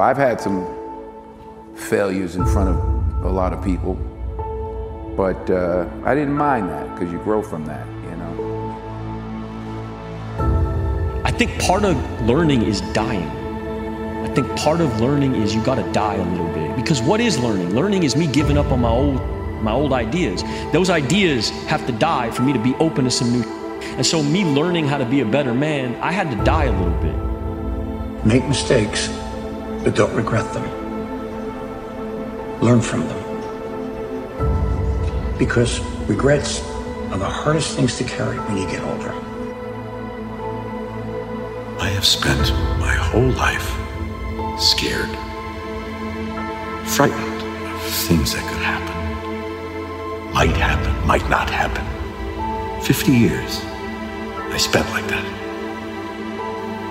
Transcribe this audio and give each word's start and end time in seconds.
I've 0.00 0.16
had 0.16 0.40
some 0.40 0.64
failures 1.74 2.36
in 2.36 2.46
front 2.46 2.68
of 2.68 3.24
a 3.24 3.28
lot 3.28 3.52
of 3.52 3.64
people, 3.64 3.94
but 5.16 5.50
uh, 5.50 5.88
I 6.04 6.14
didn't 6.14 6.34
mind 6.34 6.68
that 6.68 6.94
because 6.94 7.12
you 7.12 7.18
grow 7.18 7.42
from 7.42 7.66
that, 7.66 7.84
you 8.04 8.14
know. 8.16 8.32
I 11.24 11.32
think 11.32 11.60
part 11.60 11.84
of 11.84 11.96
learning 12.22 12.62
is 12.62 12.80
dying. 12.92 13.28
I 14.22 14.28
think 14.34 14.46
part 14.56 14.80
of 14.80 15.00
learning 15.00 15.34
is 15.34 15.52
you 15.52 15.64
got 15.64 15.84
to 15.84 15.92
die 15.92 16.14
a 16.14 16.22
little 16.22 16.46
bit. 16.54 16.76
Because 16.76 17.02
what 17.02 17.20
is 17.20 17.36
learning? 17.40 17.74
Learning 17.74 18.04
is 18.04 18.14
me 18.14 18.28
giving 18.28 18.56
up 18.56 18.70
on 18.70 18.80
my 18.80 18.90
old 18.90 19.20
my 19.64 19.72
old 19.72 19.92
ideas. 19.92 20.44
Those 20.72 20.90
ideas 20.90 21.50
have 21.66 21.84
to 21.88 21.92
die 21.92 22.30
for 22.30 22.42
me 22.42 22.52
to 22.52 22.60
be 22.60 22.72
open 22.76 23.02
to 23.06 23.10
some 23.10 23.32
new. 23.32 23.42
And 23.96 24.06
so 24.06 24.22
me 24.22 24.44
learning 24.44 24.86
how 24.86 24.98
to 24.98 25.04
be 25.04 25.22
a 25.22 25.26
better 25.26 25.52
man, 25.52 25.96
I 25.96 26.12
had 26.12 26.30
to 26.30 26.36
die 26.44 26.66
a 26.66 26.72
little 26.72 27.00
bit. 27.02 27.16
Make 28.24 28.44
mistakes, 28.46 29.08
but 29.84 29.94
don't 29.94 30.14
regret 30.14 30.52
them. 30.52 30.64
Learn 32.60 32.80
from 32.80 33.06
them. 33.06 33.24
Because 35.38 35.80
regrets 36.08 36.60
are 37.12 37.18
the 37.18 37.24
hardest 37.24 37.76
things 37.76 37.96
to 37.98 38.04
carry 38.04 38.38
when 38.38 38.56
you 38.56 38.66
get 38.68 38.82
older. 38.82 39.12
I 41.80 41.88
have 41.90 42.04
spent 42.04 42.50
my 42.80 42.94
whole 42.94 43.30
life 43.30 43.70
scared, 44.60 45.10
frightened 46.88 47.42
of 47.72 47.80
things 47.82 48.34
that 48.34 48.42
could 48.48 48.62
happen. 48.62 50.32
Might 50.32 50.56
happen, 50.56 51.06
might 51.06 51.28
not 51.30 51.48
happen. 51.48 51.84
50 52.82 53.12
years 53.12 53.60
I 54.50 54.56
spent 54.56 54.88
like 54.90 55.06
that. 55.08 55.24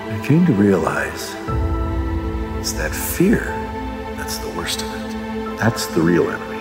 I 0.09 0.25
came 0.25 0.45
to 0.45 0.53
realize 0.53 1.35
it's 2.67 2.73
that 2.73 2.93
fear 2.93 3.45
that's 4.17 4.39
the 4.39 4.49
worst 4.49 4.81
of 4.81 4.93
it. 4.93 5.57
That's 5.57 5.85
the 5.85 6.01
real 6.01 6.29
enemy. 6.29 6.59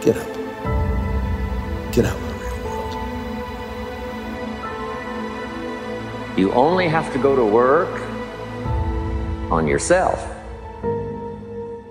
Get 0.00 0.16
up. 0.16 0.34
Get 1.92 2.06
out 2.06 2.16
of 2.16 2.28
the 2.28 2.34
real 2.40 2.58
world. 2.64 2.94
You 6.38 6.50
only 6.52 6.88
have 6.88 7.12
to 7.12 7.18
go 7.18 7.36
to 7.36 7.44
work 7.44 8.00
on 9.52 9.66
yourself 9.66 10.18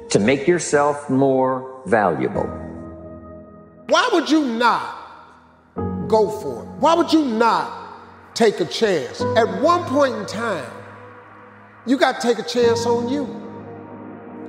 to 0.09 0.17
make 0.19 0.47
yourself 0.47 1.11
more 1.11 1.80
valuable. 1.85 2.47
Why 3.89 4.09
would 4.13 4.31
you 4.31 4.45
not 4.45 6.07
go 6.07 6.28
for 6.28 6.63
it? 6.63 6.69
Why 6.80 6.95
would 6.95 7.13
you 7.13 7.23
not 7.23 8.33
take 8.33 8.59
a 8.61 8.66
chance? 8.66 9.22
At 9.38 9.61
one 9.61 9.83
point 9.83 10.16
in 10.16 10.25
time, 10.25 10.82
you 11.85 11.97
got 11.97 12.21
to 12.21 12.27
take 12.27 12.39
a 12.39 12.47
chance 12.47 12.85
on 12.85 13.09
you. 13.09 13.27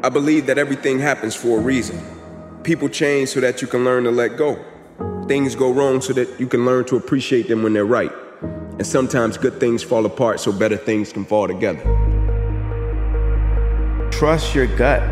I 0.02 0.08
believe 0.08 0.46
that 0.46 0.58
everything 0.58 0.98
happens 1.00 1.34
for 1.34 1.58
a 1.58 1.60
reason. 1.60 2.00
People 2.62 2.88
change 2.88 3.30
so 3.30 3.40
that 3.40 3.60
you 3.60 3.68
can 3.68 3.84
learn 3.84 4.04
to 4.04 4.10
let 4.10 4.36
go. 4.36 4.62
Things 5.26 5.56
go 5.56 5.72
wrong 5.72 6.00
so 6.00 6.12
that 6.12 6.38
you 6.38 6.46
can 6.46 6.64
learn 6.64 6.84
to 6.86 6.96
appreciate 6.96 7.48
them 7.48 7.62
when 7.62 7.72
they're 7.72 7.86
right. 7.86 8.12
And 8.42 8.86
sometimes 8.86 9.36
good 9.36 9.58
things 9.58 9.82
fall 9.82 10.06
apart 10.06 10.40
so 10.40 10.52
better 10.52 10.76
things 10.76 11.12
can 11.12 11.24
fall 11.24 11.48
together. 11.48 11.82
Trust 14.12 14.54
your 14.54 14.66
gut. 14.76 15.02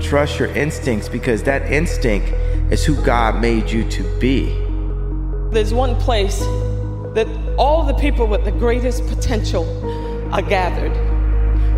Trust 0.00 0.38
your 0.38 0.48
instincts 0.56 1.08
because 1.08 1.42
that 1.42 1.70
instinct 1.70 2.28
is 2.72 2.84
who 2.84 2.94
God 3.04 3.40
made 3.40 3.70
you 3.70 3.88
to 3.90 4.18
be. 4.18 4.46
There's 5.52 5.74
one 5.74 5.96
place 5.96 6.38
that 7.14 7.26
all 7.58 7.84
the 7.84 7.94
people 7.94 8.26
with 8.26 8.44
the 8.44 8.52
greatest 8.52 9.06
potential 9.08 9.66
are 10.32 10.42
gathered. 10.42 11.09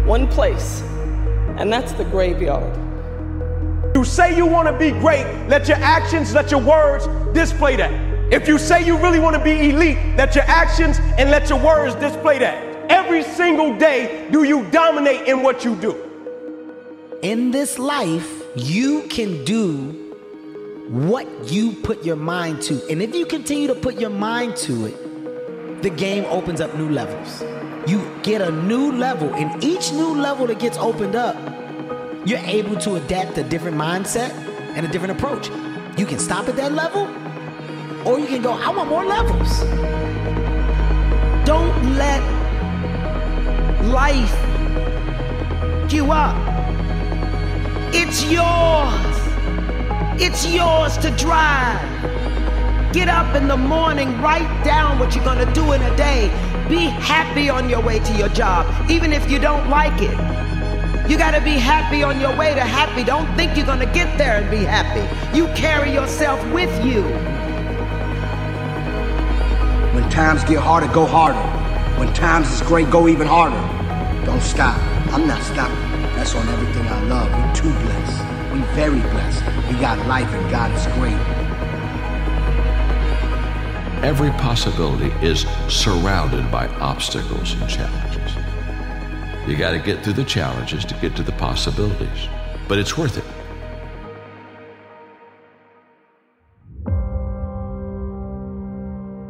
One 0.04 0.26
place, 0.28 0.82
and 1.58 1.72
that's 1.72 1.92
the 1.92 2.04
graveyard. 2.04 2.76
You 3.94 4.04
say 4.04 4.36
you 4.36 4.46
want 4.46 4.68
to 4.68 4.76
be 4.76 4.90
great, 4.90 5.26
let 5.48 5.68
your 5.68 5.76
actions, 5.76 6.34
let 6.34 6.50
your 6.50 6.60
words 6.60 7.06
display 7.34 7.76
that. 7.76 7.92
If 8.32 8.48
you 8.48 8.58
say 8.58 8.84
you 8.84 8.96
really 8.96 9.20
want 9.20 9.36
to 9.36 9.44
be 9.44 9.70
elite, 9.70 9.98
let 10.16 10.34
your 10.34 10.44
actions 10.44 10.98
and 11.18 11.30
let 11.30 11.50
your 11.50 11.60
words 11.60 11.94
display 11.96 12.38
that. 12.38 12.90
Every 12.90 13.22
single 13.22 13.76
day, 13.76 14.28
do 14.32 14.44
you 14.44 14.64
dominate 14.70 15.28
in 15.28 15.42
what 15.42 15.64
you 15.64 15.76
do? 15.76 15.94
In 17.22 17.50
this 17.50 17.78
life, 17.78 18.42
you 18.56 19.02
can 19.02 19.44
do 19.44 19.90
what 20.88 21.26
you 21.50 21.72
put 21.72 22.04
your 22.04 22.16
mind 22.16 22.62
to. 22.62 22.84
And 22.90 23.02
if 23.02 23.14
you 23.14 23.26
continue 23.26 23.68
to 23.68 23.74
put 23.74 24.00
your 24.00 24.10
mind 24.10 24.56
to 24.56 24.86
it, 24.86 25.82
the 25.82 25.90
game 25.90 26.24
opens 26.24 26.60
up 26.60 26.74
new 26.74 26.88
levels. 26.88 27.42
You 27.86 28.00
get 28.22 28.40
a 28.40 28.50
new 28.50 28.92
level, 28.92 29.34
and 29.34 29.62
each 29.62 29.92
new 29.92 30.14
level 30.14 30.46
that 30.46 30.60
gets 30.60 30.78
opened 30.78 31.16
up, 31.16 31.36
you're 32.24 32.38
able 32.38 32.76
to 32.76 32.94
adapt 32.94 33.36
a 33.38 33.42
different 33.42 33.76
mindset 33.76 34.30
and 34.76 34.86
a 34.86 34.88
different 34.88 35.18
approach. 35.18 35.48
You 35.98 36.06
can 36.06 36.20
stop 36.20 36.48
at 36.48 36.56
that 36.56 36.72
level, 36.72 37.08
or 38.06 38.20
you 38.20 38.26
can 38.26 38.40
go, 38.40 38.52
I 38.52 38.70
want 38.70 38.88
more 38.88 39.04
levels. 39.04 39.60
Don't 41.44 41.96
let 41.96 42.22
life 43.86 44.32
you 45.92 46.10
up. 46.10 46.36
It's 47.92 48.24
yours. 48.24 49.18
It's 50.22 50.46
yours 50.46 50.96
to 50.98 51.10
drive. 51.16 51.80
Get 52.92 53.08
up 53.08 53.34
in 53.34 53.48
the 53.48 53.56
morning, 53.56 54.20
write 54.20 54.64
down 54.64 54.98
what 54.98 55.14
you're 55.14 55.24
gonna 55.24 55.50
do 55.54 55.72
in 55.72 55.80
a 55.80 55.96
day. 55.96 56.28
Be 56.68 56.84
happy 56.86 57.48
on 57.48 57.70
your 57.70 57.80
way 57.80 58.00
to 58.00 58.12
your 58.18 58.28
job, 58.28 58.66
even 58.90 59.14
if 59.14 59.30
you 59.30 59.38
don't 59.38 59.70
like 59.70 60.02
it. 60.02 60.12
You 61.08 61.16
gotta 61.16 61.40
be 61.40 61.52
happy 61.52 62.02
on 62.02 62.20
your 62.20 62.36
way 62.36 62.54
to 62.54 62.60
happy. 62.60 63.02
Don't 63.02 63.34
think 63.34 63.56
you're 63.56 63.64
gonna 63.64 63.90
get 63.90 64.18
there 64.18 64.36
and 64.36 64.50
be 64.50 64.58
happy. 64.58 65.04
You 65.34 65.46
carry 65.54 65.90
yourself 65.90 66.38
with 66.52 66.72
you. 66.84 67.02
When 69.94 70.06
times 70.10 70.44
get 70.44 70.58
harder, 70.58 70.88
go 70.88 71.06
harder. 71.06 71.40
When 71.98 72.12
times 72.12 72.52
is 72.52 72.60
great, 72.60 72.90
go 72.90 73.08
even 73.08 73.26
harder. 73.26 73.56
Don't 74.26 74.42
stop. 74.42 74.76
I'm 75.14 75.26
not 75.26 75.42
stopping. 75.42 75.76
That's 76.14 76.34
on 76.34 76.46
everything 76.46 76.86
I 76.86 77.02
love. 77.04 77.30
We're 77.32 77.54
too 77.54 77.72
blessed. 77.84 78.22
We're 78.52 78.74
very 78.74 79.00
blessed. 79.00 79.42
We 79.68 79.80
got 79.80 79.96
life 80.06 80.28
and 80.28 80.50
God 80.50 80.70
is 80.72 80.86
great. 80.98 81.41
Every 84.02 84.30
possibility 84.30 85.12
is 85.24 85.46
surrounded 85.68 86.50
by 86.50 86.66
obstacles 86.80 87.52
and 87.52 87.70
challenges. 87.70 88.32
You 89.46 89.56
got 89.56 89.70
to 89.70 89.78
get 89.78 90.02
through 90.02 90.14
the 90.14 90.24
challenges 90.24 90.84
to 90.86 90.94
get 90.94 91.14
to 91.14 91.22
the 91.22 91.30
possibilities, 91.30 92.28
but 92.66 92.78
it's 92.78 92.98
worth 92.98 93.16
it. 93.16 93.24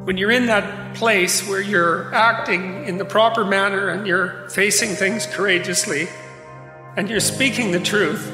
When 0.06 0.16
you're 0.16 0.30
in 0.30 0.46
that 0.46 0.94
place 0.94 1.46
where 1.46 1.60
you're 1.60 2.12
acting 2.14 2.86
in 2.86 2.96
the 2.96 3.04
proper 3.04 3.44
manner 3.44 3.90
and 3.90 4.06
you're 4.06 4.48
facing 4.48 4.94
things 4.94 5.26
courageously 5.26 6.08
and 6.96 7.10
you're 7.10 7.20
speaking 7.20 7.72
the 7.72 7.80
truth, 7.80 8.26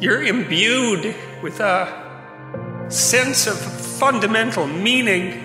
you're 0.00 0.22
imbued 0.22 1.14
with 1.42 1.60
a 1.60 2.07
sense 2.88 3.46
of 3.46 3.58
fundamental 3.58 4.66
meaning. 4.66 5.44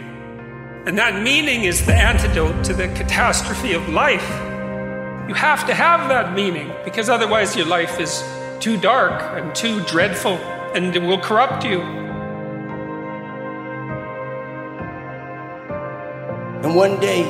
And 0.85 0.97
that 0.97 1.21
meaning 1.21 1.63
is 1.63 1.85
the 1.85 1.93
antidote 1.93 2.63
to 2.65 2.73
the 2.73 2.87
catastrophe 2.89 3.73
of 3.73 3.87
life. 3.89 4.27
You 5.27 5.33
have 5.33 5.65
to 5.67 5.73
have 5.73 6.09
that 6.09 6.33
meaning 6.33 6.71
because 6.83 7.09
otherwise 7.09 7.55
your 7.55 7.65
life 7.65 7.99
is 7.99 8.23
too 8.59 8.77
dark 8.77 9.21
and 9.37 9.53
too 9.55 9.83
dreadful 9.85 10.37
and 10.75 10.95
it 10.95 11.01
will 11.01 11.19
corrupt 11.19 11.63
you. 11.63 11.81
And 16.63 16.75
one 16.75 16.97
day, 17.01 17.23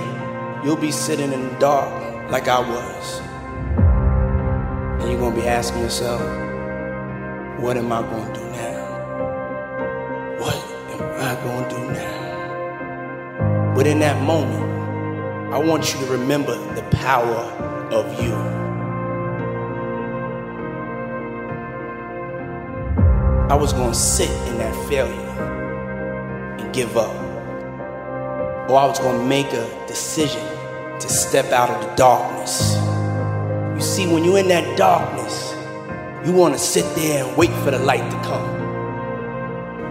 you'll 0.64 0.78
be 0.78 0.92
sitting 0.92 1.34
in 1.34 1.48
the 1.50 1.56
dark 1.60 2.32
like 2.32 2.48
I 2.48 2.60
was. 2.60 3.20
And 5.02 5.10
you're 5.10 5.20
going 5.20 5.36
to 5.36 5.42
be 5.42 5.48
asking 5.48 5.82
yourself, 5.82 6.22
what 7.60 7.76
am 7.76 7.92
I 7.92 8.02
going 8.04 8.34
to 8.34 8.40
do 8.40 8.46
now? 8.52 8.83
What 10.44 10.56
am 10.92 11.02
I 11.20 11.70
to 11.70 11.76
do 11.76 11.82
now? 11.92 13.74
But 13.76 13.88
in 13.88 14.00
that 14.00 14.22
moment, 14.24 15.54
I 15.54 15.58
want 15.58 15.94
you 15.94 16.00
to 16.02 16.12
remember 16.12 16.56
the 16.76 16.84
power 16.98 17.42
of 17.92 18.22
you. 18.22 18.34
I 23.50 23.56
was 23.56 23.72
to 23.74 23.94
sit 23.94 24.30
in 24.50 24.58
that 24.58 24.76
failure 24.90 25.14
and 26.60 26.74
give 26.74 26.98
up 26.98 27.24
or 28.70 28.78
I 28.78 28.86
was 28.86 29.00
to 29.00 29.24
make 29.24 29.52
a 29.54 29.86
decision 29.88 30.42
to 31.00 31.10
step 31.10 31.52
out 31.52 31.70
of 31.70 31.82
the 31.82 31.96
darkness. 31.96 32.76
You 33.76 33.82
see, 33.82 34.12
when 34.12 34.24
you're 34.24 34.40
in 34.40 34.48
that 34.48 34.78
darkness, 34.78 35.54
you 36.26 36.34
want 36.34 36.54
to 36.54 36.60
sit 36.60 36.84
there 36.96 37.26
and 37.26 37.38
wait 37.38 37.52
for 37.64 37.72
the 37.72 37.80
light 37.80 38.10
to 38.12 38.18
come. 38.28 38.53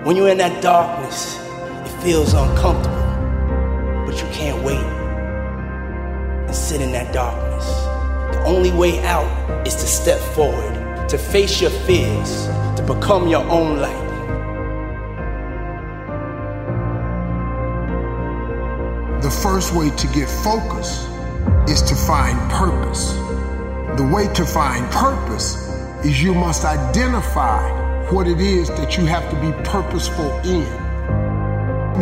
When 0.05 0.17
you're 0.17 0.31
in 0.31 0.39
that 0.39 0.61
darkness, 0.61 1.39
it 1.39 2.03
feels 2.03 2.35
uncomfortable, 2.35 4.05
but 4.05 4.21
you 4.21 4.29
can't 4.33 4.61
wait 4.65 4.85
and 6.49 6.57
sit 6.57 6.81
in 6.81 6.91
that 6.91 7.15
darkness. 7.15 7.65
The 8.35 8.43
only 8.45 8.73
way 8.73 8.99
out 9.05 9.65
is 9.65 9.77
to 9.77 9.87
step 9.87 10.19
forward, 10.35 11.09
to 11.09 11.17
face 11.17 11.61
your 11.61 11.71
fears, 11.87 12.47
to 12.79 12.85
become 12.85 13.29
your 13.29 13.45
own 13.49 13.79
light. 13.79 14.09
The 19.23 19.31
first 19.31 19.73
way 19.73 19.91
to 19.91 20.07
get 20.09 20.29
focus 20.29 21.07
is 21.69 21.81
to 21.83 21.95
find 21.95 22.37
purpose. 22.51 23.13
The 23.97 24.11
way 24.13 24.27
to 24.35 24.45
find 24.45 24.85
purpose 24.91 25.55
is 26.05 26.21
you 26.21 26.35
must 26.35 26.65
identify 26.65 27.82
what 28.13 28.29
it 28.29 28.41
is 28.41 28.69
that 28.69 28.99
you 28.99 29.07
have 29.07 29.29
to 29.31 29.37
be 29.41 29.51
purposeful 29.65 30.31
in. 30.45 30.67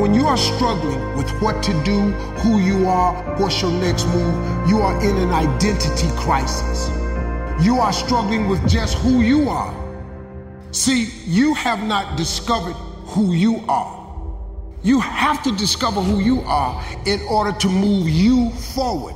When 0.01 0.13
you 0.13 0.27
are 0.27 0.37
struggling 0.37 1.17
with 1.17 1.31
what 1.41 1.63
to 1.63 1.73
do, 1.85 2.01
who 2.43 2.59
you 2.59 2.89
are, 2.89 3.15
what's 3.39 3.63
your 3.63 3.71
next 3.71 4.07
move, 4.09 4.69
you 4.69 4.81
are 4.81 5.01
in 5.05 5.17
an 5.17 5.31
identity 5.31 6.09
crisis. 6.17 6.89
You 7.65 7.79
are 7.79 7.93
struggling 7.93 8.49
with 8.49 8.69
just 8.69 8.99
who 8.99 9.21
you 9.21 9.49
are. 9.49 9.73
See, 10.73 11.11
you 11.27 11.55
have 11.55 11.83
not 11.85 12.17
discovered 12.17 12.75
who 13.13 13.33
you 13.33 13.63
are. 13.69 14.01
You 14.83 14.99
have 15.01 15.43
to 15.45 15.55
discover 15.57 16.01
who 16.01 16.21
you 16.21 16.41
are 16.41 16.85
in 17.07 17.21
order 17.23 17.53
to 17.59 17.69
move 17.69 18.09
you 18.09 18.51
forward. 18.51 19.15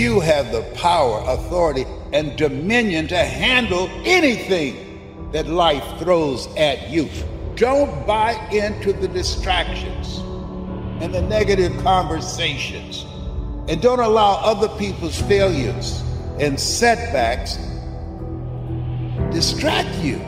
You 0.00 0.20
have 0.20 0.50
the 0.50 0.62
power, 0.76 1.22
authority, 1.26 1.84
and 2.14 2.34
dominion 2.38 3.06
to 3.08 3.18
handle 3.18 3.86
anything 4.06 5.28
that 5.32 5.46
life 5.46 5.84
throws 5.98 6.46
at 6.56 6.88
you. 6.88 7.10
Don't 7.54 8.06
buy 8.06 8.32
into 8.50 8.94
the 8.94 9.06
distractions 9.06 10.16
and 11.02 11.12
the 11.12 11.20
negative 11.20 11.76
conversations. 11.82 13.04
And 13.68 13.82
don't 13.82 14.00
allow 14.00 14.40
other 14.42 14.70
people's 14.78 15.20
failures 15.20 16.02
and 16.38 16.58
setbacks 16.58 17.58
distract 19.30 19.94
you. 19.98 20.18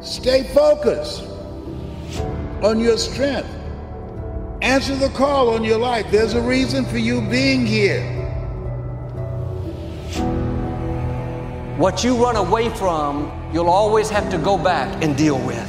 Stay 0.00 0.42
focused 0.52 1.22
on 2.64 2.80
your 2.80 2.98
strength. 2.98 3.48
Answer 4.60 4.96
the 4.96 5.10
call 5.10 5.50
on 5.50 5.62
your 5.62 5.78
life. 5.78 6.10
There's 6.10 6.34
a 6.34 6.42
reason 6.42 6.84
for 6.84 6.98
you 6.98 7.20
being 7.20 7.64
here. 7.64 8.17
What 11.78 12.02
you 12.02 12.16
run 12.16 12.34
away 12.34 12.70
from, 12.70 13.30
you'll 13.52 13.70
always 13.70 14.10
have 14.10 14.28
to 14.32 14.38
go 14.38 14.58
back 14.58 15.00
and 15.00 15.16
deal 15.16 15.38
with. 15.38 15.68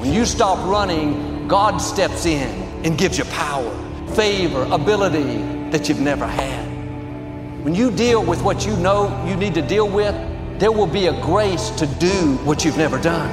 When 0.00 0.12
you 0.12 0.26
stop 0.26 0.58
running, 0.68 1.46
God 1.46 1.78
steps 1.78 2.26
in 2.26 2.48
and 2.84 2.98
gives 2.98 3.16
you 3.16 3.22
power, 3.26 3.70
favor, 4.16 4.64
ability 4.72 5.70
that 5.70 5.88
you've 5.88 6.00
never 6.00 6.26
had. 6.26 6.64
When 7.64 7.72
you 7.72 7.92
deal 7.92 8.24
with 8.24 8.42
what 8.42 8.66
you 8.66 8.76
know 8.76 9.24
you 9.24 9.36
need 9.36 9.54
to 9.54 9.62
deal 9.62 9.88
with, 9.88 10.16
there 10.58 10.72
will 10.72 10.88
be 10.88 11.06
a 11.06 11.12
grace 11.22 11.70
to 11.70 11.86
do 11.86 12.38
what 12.38 12.64
you've 12.64 12.76
never 12.76 13.00
done. 13.00 13.30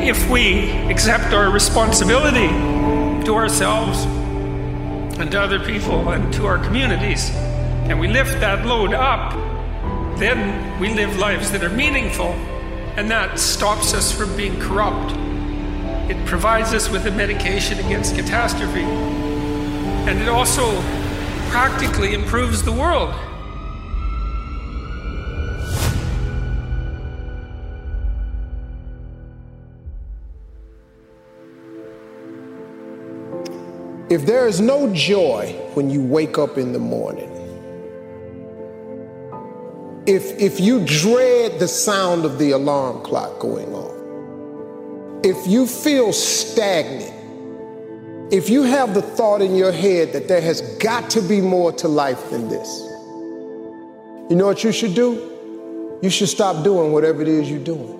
If 0.00 0.28
we 0.28 0.70
accept 0.90 1.32
our 1.32 1.52
responsibility 1.52 2.48
to 3.26 3.34
ourselves 3.36 4.08
and 5.18 5.30
to 5.30 5.40
other 5.40 5.58
people 5.58 6.10
and 6.10 6.32
to 6.34 6.46
our 6.46 6.58
communities, 6.58 7.30
and 7.88 7.98
we 7.98 8.08
lift 8.08 8.40
that 8.40 8.66
load 8.66 8.92
up, 8.92 9.32
then 10.18 10.78
we 10.80 10.92
live 10.94 11.16
lives 11.18 11.50
that 11.52 11.62
are 11.64 11.70
meaningful, 11.70 12.34
and 12.96 13.10
that 13.10 13.38
stops 13.38 13.94
us 13.94 14.12
from 14.12 14.34
being 14.36 14.58
corrupt. 14.60 15.12
It 16.10 16.24
provides 16.26 16.72
us 16.72 16.88
with 16.90 17.06
a 17.06 17.10
medication 17.10 17.78
against 17.78 18.14
catastrophe, 18.14 18.82
and 18.82 20.20
it 20.20 20.28
also 20.28 20.80
practically 21.50 22.14
improves 22.14 22.62
the 22.62 22.72
world. 22.72 23.14
If 34.08 34.24
there 34.24 34.46
is 34.46 34.60
no 34.60 34.92
joy 34.94 35.52
when 35.74 35.90
you 35.90 36.00
wake 36.00 36.38
up 36.38 36.56
in 36.56 36.72
the 36.72 36.78
morning, 36.78 37.28
if, 40.06 40.38
if 40.38 40.60
you 40.60 40.84
dread 40.86 41.58
the 41.58 41.66
sound 41.66 42.24
of 42.24 42.38
the 42.38 42.52
alarm 42.52 43.02
clock 43.02 43.40
going 43.40 43.74
off, 43.74 43.96
if 45.24 45.48
you 45.48 45.66
feel 45.66 46.12
stagnant, 46.12 47.12
if 48.32 48.48
you 48.48 48.62
have 48.62 48.94
the 48.94 49.02
thought 49.02 49.42
in 49.42 49.56
your 49.56 49.72
head 49.72 50.12
that 50.12 50.28
there 50.28 50.40
has 50.40 50.60
got 50.78 51.10
to 51.10 51.20
be 51.20 51.40
more 51.40 51.72
to 51.72 51.88
life 51.88 52.30
than 52.30 52.48
this, 52.48 52.68
you 54.30 54.36
know 54.36 54.46
what 54.46 54.62
you 54.62 54.70
should 54.70 54.94
do? 54.94 55.98
You 56.00 56.10
should 56.10 56.28
stop 56.28 56.62
doing 56.62 56.92
whatever 56.92 57.22
it 57.22 57.28
is 57.28 57.50
you're 57.50 57.58
doing. 57.58 57.98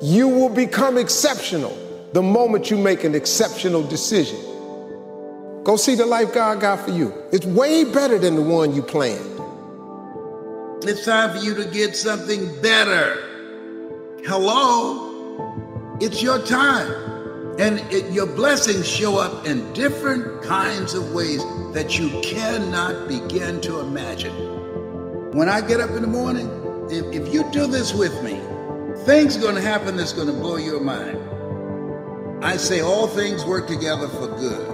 You 0.00 0.28
will 0.28 0.48
become 0.48 0.96
exceptional 0.96 1.76
the 2.12 2.22
moment 2.22 2.70
you 2.70 2.78
make 2.78 3.04
an 3.04 3.14
exceptional 3.14 3.82
decision. 3.82 4.38
Go 5.64 5.76
see 5.76 5.94
the 5.96 6.06
life 6.06 6.32
God 6.32 6.60
got 6.60 6.84
for 6.84 6.92
you. 6.92 7.12
It's 7.32 7.44
way 7.44 7.84
better 7.84 8.18
than 8.18 8.36
the 8.36 8.42
one 8.42 8.74
you 8.74 8.82
planned. 8.82 9.40
It's 10.84 11.04
time 11.04 11.36
for 11.36 11.44
you 11.44 11.54
to 11.54 11.64
get 11.70 11.96
something 11.96 12.60
better. 12.62 13.16
Hello? 14.24 15.96
It's 16.00 16.22
your 16.22 16.44
time. 16.46 16.92
And 17.58 17.80
it, 17.92 18.12
your 18.12 18.26
blessings 18.26 18.86
show 18.86 19.18
up 19.18 19.46
in 19.46 19.72
different 19.72 20.42
kinds 20.44 20.94
of 20.94 21.12
ways 21.12 21.42
that 21.72 21.98
you 21.98 22.20
cannot 22.22 23.08
begin 23.08 23.60
to 23.62 23.80
imagine. 23.80 24.34
When 25.32 25.48
I 25.48 25.62
get 25.62 25.80
up 25.80 25.90
in 25.90 26.02
the 26.02 26.08
morning, 26.08 26.48
if, 26.90 27.04
if 27.12 27.34
you 27.34 27.50
do 27.50 27.66
this 27.66 27.92
with 27.92 28.22
me, 28.22 28.38
things 29.04 29.36
are 29.36 29.40
going 29.40 29.56
to 29.56 29.62
happen 29.62 29.96
that's 29.96 30.12
going 30.12 30.28
to 30.28 30.32
blow 30.32 30.56
your 30.56 30.80
mind. 30.80 31.18
I 32.46 32.56
say 32.56 32.80
all 32.80 33.08
things 33.08 33.44
work 33.44 33.66
together 33.66 34.06
for 34.06 34.28
good 34.28 34.66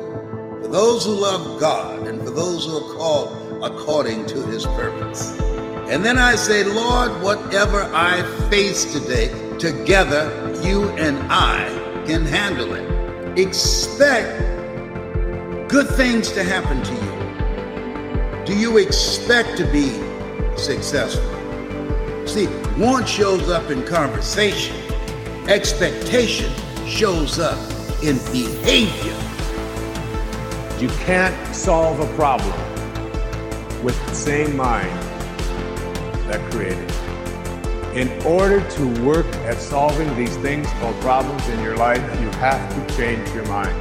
for 0.63 0.69
those 0.69 1.07
who 1.07 1.13
love 1.13 1.59
God 1.59 2.07
and 2.07 2.21
for 2.21 2.29
those 2.29 2.67
who 2.67 2.77
are 2.77 2.95
called 2.99 3.65
according 3.65 4.27
to 4.27 4.43
his 4.43 4.67
purpose. 4.67 5.31
And 5.89 6.05
then 6.05 6.19
I 6.19 6.35
say, 6.35 6.65
Lord, 6.65 7.11
whatever 7.23 7.81
I 7.95 8.25
face 8.51 8.93
today, 8.93 9.29
together 9.59 10.29
you 10.63 10.91
and 10.91 11.17
I 11.33 11.65
can 12.07 12.27
handle 12.27 12.75
it. 12.75 13.39
Expect 13.39 14.39
good 15.71 15.89
things 15.97 16.31
to 16.33 16.45
happen 16.45 16.83
to 16.83 16.93
you. 16.93 18.45
Do 18.45 18.55
you 18.55 18.77
expect 18.77 19.57
to 19.57 19.65
be 19.73 19.89
successful? 20.59 21.25
See, 22.27 22.49
want 22.79 23.09
shows 23.09 23.49
up 23.49 23.71
in 23.71 23.83
conversation, 23.87 24.77
expectation 25.49 26.53
shows 26.93 27.39
up 27.39 27.59
in 28.03 28.19
behavior. 28.33 29.17
You 30.79 30.89
can't 31.07 31.57
solve 31.57 32.01
a 32.01 32.17
problem 32.17 32.53
with 33.83 33.99
the 34.07 34.15
same 34.15 34.55
mind 34.55 34.91
that 36.29 36.39
created 36.53 36.79
it. 36.79 37.97
In 37.97 38.23
order 38.27 38.61
to 38.71 39.03
work 39.03 39.27
at 39.47 39.57
solving 39.57 40.15
these 40.17 40.37
things 40.39 40.69
called 40.75 40.95
problems 41.01 41.49
in 41.49 41.63
your 41.63 41.77
life, 41.77 42.03
you 42.21 42.29
have 42.33 42.61
to 42.75 42.97
change 42.97 43.27
your 43.31 43.47
mind. 43.47 43.75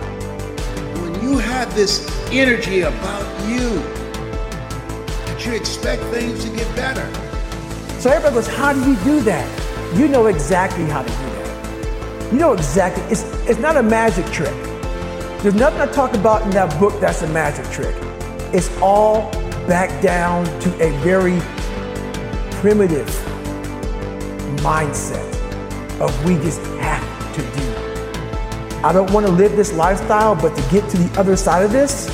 When 1.02 1.22
you 1.22 1.38
have 1.38 1.74
this 1.76 2.08
energy 2.32 2.82
about 2.82 3.50
you, 3.50 3.80
that 5.28 5.46
you 5.46 5.54
expect 5.54 6.02
things 6.04 6.46
to 6.46 6.56
get 6.56 6.74
better. 6.78 7.06
So 8.00 8.10
everybody 8.10 8.36
goes, 8.36 8.48
How 8.48 8.72
do 8.72 8.80
you 8.80 8.96
do 9.04 9.20
that? 9.22 9.98
You 9.98 10.08
know 10.08 10.28
exactly 10.28 10.86
how 10.86 11.04
to 11.04 11.10
do 11.10 11.16
that. 11.16 11.41
You 12.32 12.38
know 12.38 12.54
exactly. 12.54 13.04
It's, 13.12 13.24
it's 13.46 13.60
not 13.60 13.76
a 13.76 13.84
magic 13.84 14.26
trick. 14.28 14.54
There's 15.42 15.54
nothing 15.54 15.82
I 15.82 15.88
talk 15.88 16.14
about 16.14 16.44
in 16.44 16.52
that 16.52 16.80
book 16.80 16.98
that's 17.02 17.24
a 17.24 17.28
magic 17.28 17.66
trick. 17.72 17.94
It's 18.54 18.72
all 18.82 19.30
back 19.68 20.02
down 20.02 20.46
to 20.62 20.70
a 20.82 20.92
very 21.00 21.42
primitive 22.62 23.10
mindset 24.64 25.30
of 26.00 26.26
we 26.26 26.36
just 26.36 26.62
have 26.80 27.04
to 27.36 27.42
do. 27.60 27.68
I 28.86 28.94
don't 28.94 29.12
want 29.12 29.26
to 29.26 29.32
live 29.32 29.58
this 29.58 29.74
lifestyle, 29.74 30.34
but 30.34 30.56
to 30.56 30.62
get 30.72 30.90
to 30.92 30.98
the 30.98 31.20
other 31.20 31.36
side 31.36 31.64
of 31.64 31.74
this, 31.74 32.08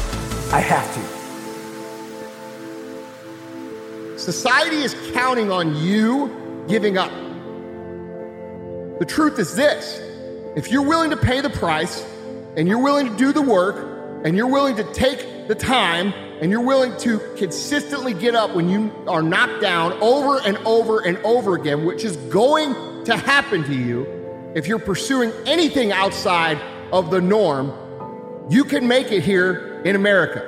I 0.52 0.60
have 0.60 0.92
to. 0.96 1.02
Society 4.18 4.78
is 4.78 4.96
counting 5.14 5.52
on 5.52 5.76
you 5.76 6.32
giving 6.68 6.98
up. 6.98 7.12
The 9.00 9.06
truth 9.06 9.38
is 9.40 9.56
this 9.56 10.02
if 10.56 10.72
you're 10.72 10.88
willing 10.88 11.12
to 11.12 11.18
pay 11.18 11.42
the 11.42 11.52
price 11.52 12.04
and 12.56 12.68
you're 12.68 12.82
willing 12.82 13.10
to 13.10 13.16
do 13.16 13.32
the 13.32 13.42
work 13.42 14.26
and 14.26 14.36
you're 14.36 14.48
willing 14.48 14.76
to 14.78 14.84
take 14.94 15.48
the 15.48 15.56
time 15.56 16.14
and 16.42 16.52
you're 16.52 16.62
willing 16.62 16.98
to 16.98 17.20
consistently 17.38 18.14
get 18.14 18.34
up 18.36 18.56
when 18.56 18.70
you 18.70 18.92
are 19.08 19.22
knocked 19.22 19.62
down 19.62 19.94
over 20.02 20.40
and 20.40 20.58
over 20.66 21.06
and 21.06 21.18
over 21.20 21.56
again, 21.56 21.86
which 21.86 22.04
is 22.04 22.18
going 22.18 22.74
to 23.06 23.16
happen 23.16 23.64
to 23.64 23.74
you 23.76 24.18
if 24.56 24.68
you're 24.68 24.80
pursuing 24.80 25.32
anything 25.46 25.92
outside 25.92 26.60
of 26.92 27.12
the 27.12 27.22
norm, 27.22 27.72
you 28.50 28.64
can 28.64 28.88
make 28.88 29.12
it 29.12 29.22
here 29.22 29.82
in 29.86 29.96
America. 29.96 30.42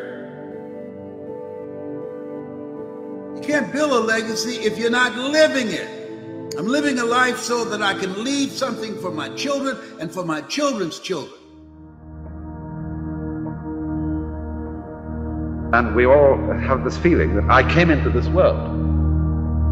You 3.36 3.42
can't 3.42 3.72
build 3.72 3.92
a 3.92 4.00
legacy 4.00 4.56
if 4.66 4.80
you're 4.80 4.90
not 4.90 5.16
living 5.16 5.70
it. 5.70 5.99
I'm 6.60 6.68
living 6.68 7.00
a 7.00 7.06
life 7.06 7.38
so 7.38 7.64
that 7.64 7.82
I 7.82 7.94
can 7.94 8.22
leave 8.22 8.52
something 8.52 8.94
for 9.00 9.12
my 9.12 9.30
children 9.36 9.78
and 10.02 10.12
for 10.12 10.26
my 10.26 10.42
children's 10.42 11.00
children. 11.00 11.40
And 15.72 15.96
we 15.96 16.06
all 16.06 16.36
have 16.60 16.84
this 16.84 16.98
feeling 16.98 17.34
that 17.36 17.50
I 17.50 17.64
came 17.74 17.90
into 17.90 18.10
this 18.10 18.28
world. 18.28 18.78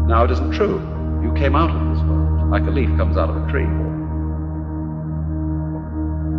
Now, 0.08 0.24
it 0.24 0.30
isn't 0.30 0.52
true. 0.52 0.78
You 1.22 1.30
came 1.34 1.54
out 1.54 1.68
of 1.68 1.94
this 1.94 2.02
world 2.06 2.48
like 2.48 2.62
a 2.62 2.70
leaf 2.70 2.88
comes 2.96 3.18
out 3.18 3.28
of 3.28 3.36
a 3.36 3.50
tree. 3.50 3.68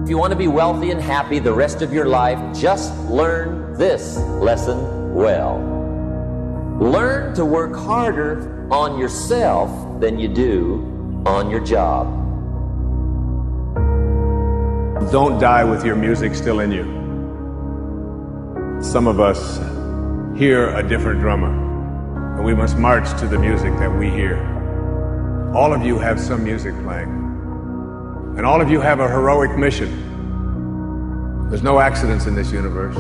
If 0.01 0.10
you 0.10 0.18
want 0.18 0.32
to 0.32 0.36
be 0.36 0.48
wealthy 0.48 0.89
and 0.89 1.00
happy 1.00 1.38
the 1.38 1.53
rest 1.53 1.84
of 1.84 1.94
your 1.94 2.08
life, 2.08 2.39
just 2.60 2.91
learn 3.01 3.77
this 3.77 4.18
lesson 4.18 5.13
well. 5.13 5.60
Learn 6.82 7.36
to 7.36 7.46
work 7.46 7.75
harder 7.75 8.58
on 8.71 8.99
yourself 8.99 9.69
than 9.99 10.19
you 10.19 10.27
do 10.27 11.23
on 11.25 11.49
your 11.49 11.59
job. 11.59 12.07
Don't 15.11 15.39
die 15.39 15.63
with 15.63 15.83
your 15.83 15.95
music 15.95 16.35
still 16.35 16.59
in 16.59 16.71
you. 16.71 16.83
Some 18.81 19.07
of 19.07 19.19
us 19.19 19.57
hear 20.38 20.69
a 20.75 20.88
different 20.88 21.19
drummer, 21.19 21.51
and 22.35 22.45
we 22.45 22.53
must 22.53 22.77
march 22.77 23.09
to 23.19 23.27
the 23.27 23.39
music 23.39 23.75
that 23.79 23.91
we 23.91 24.09
hear. 24.09 24.38
All 25.55 25.73
of 25.73 25.83
you 25.83 25.97
have 25.97 26.19
some 26.19 26.43
music 26.43 26.75
playing, 26.83 27.09
and 28.38 28.45
all 28.45 28.61
of 28.61 28.69
you 28.69 28.79
have 28.81 28.99
a 28.99 29.07
heroic 29.07 29.57
mission. 29.57 29.89
There's 31.49 31.63
no 31.63 31.79
accidents 31.79 32.27
in 32.27 32.35
this 32.35 32.51
universe. 32.51 32.95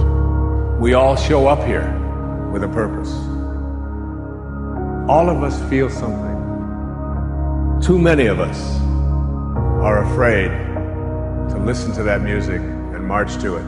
We 0.79 0.95
all 0.95 1.15
show 1.15 1.47
up 1.47 1.63
here 1.63 1.95
with 2.51 2.63
a 2.63 2.69
purpose. 2.69 3.28
All 5.09 5.27
of 5.27 5.41
us 5.41 5.59
feel 5.71 5.89
something. 5.89 7.81
Too 7.81 7.97
many 7.97 8.27
of 8.27 8.39
us 8.39 8.79
are 9.81 10.03
afraid 10.03 10.49
to 11.49 11.57
listen 11.57 11.91
to 11.93 12.03
that 12.03 12.21
music 12.21 12.61
and 12.61 13.07
march 13.07 13.33
to 13.41 13.55
it. 13.55 13.65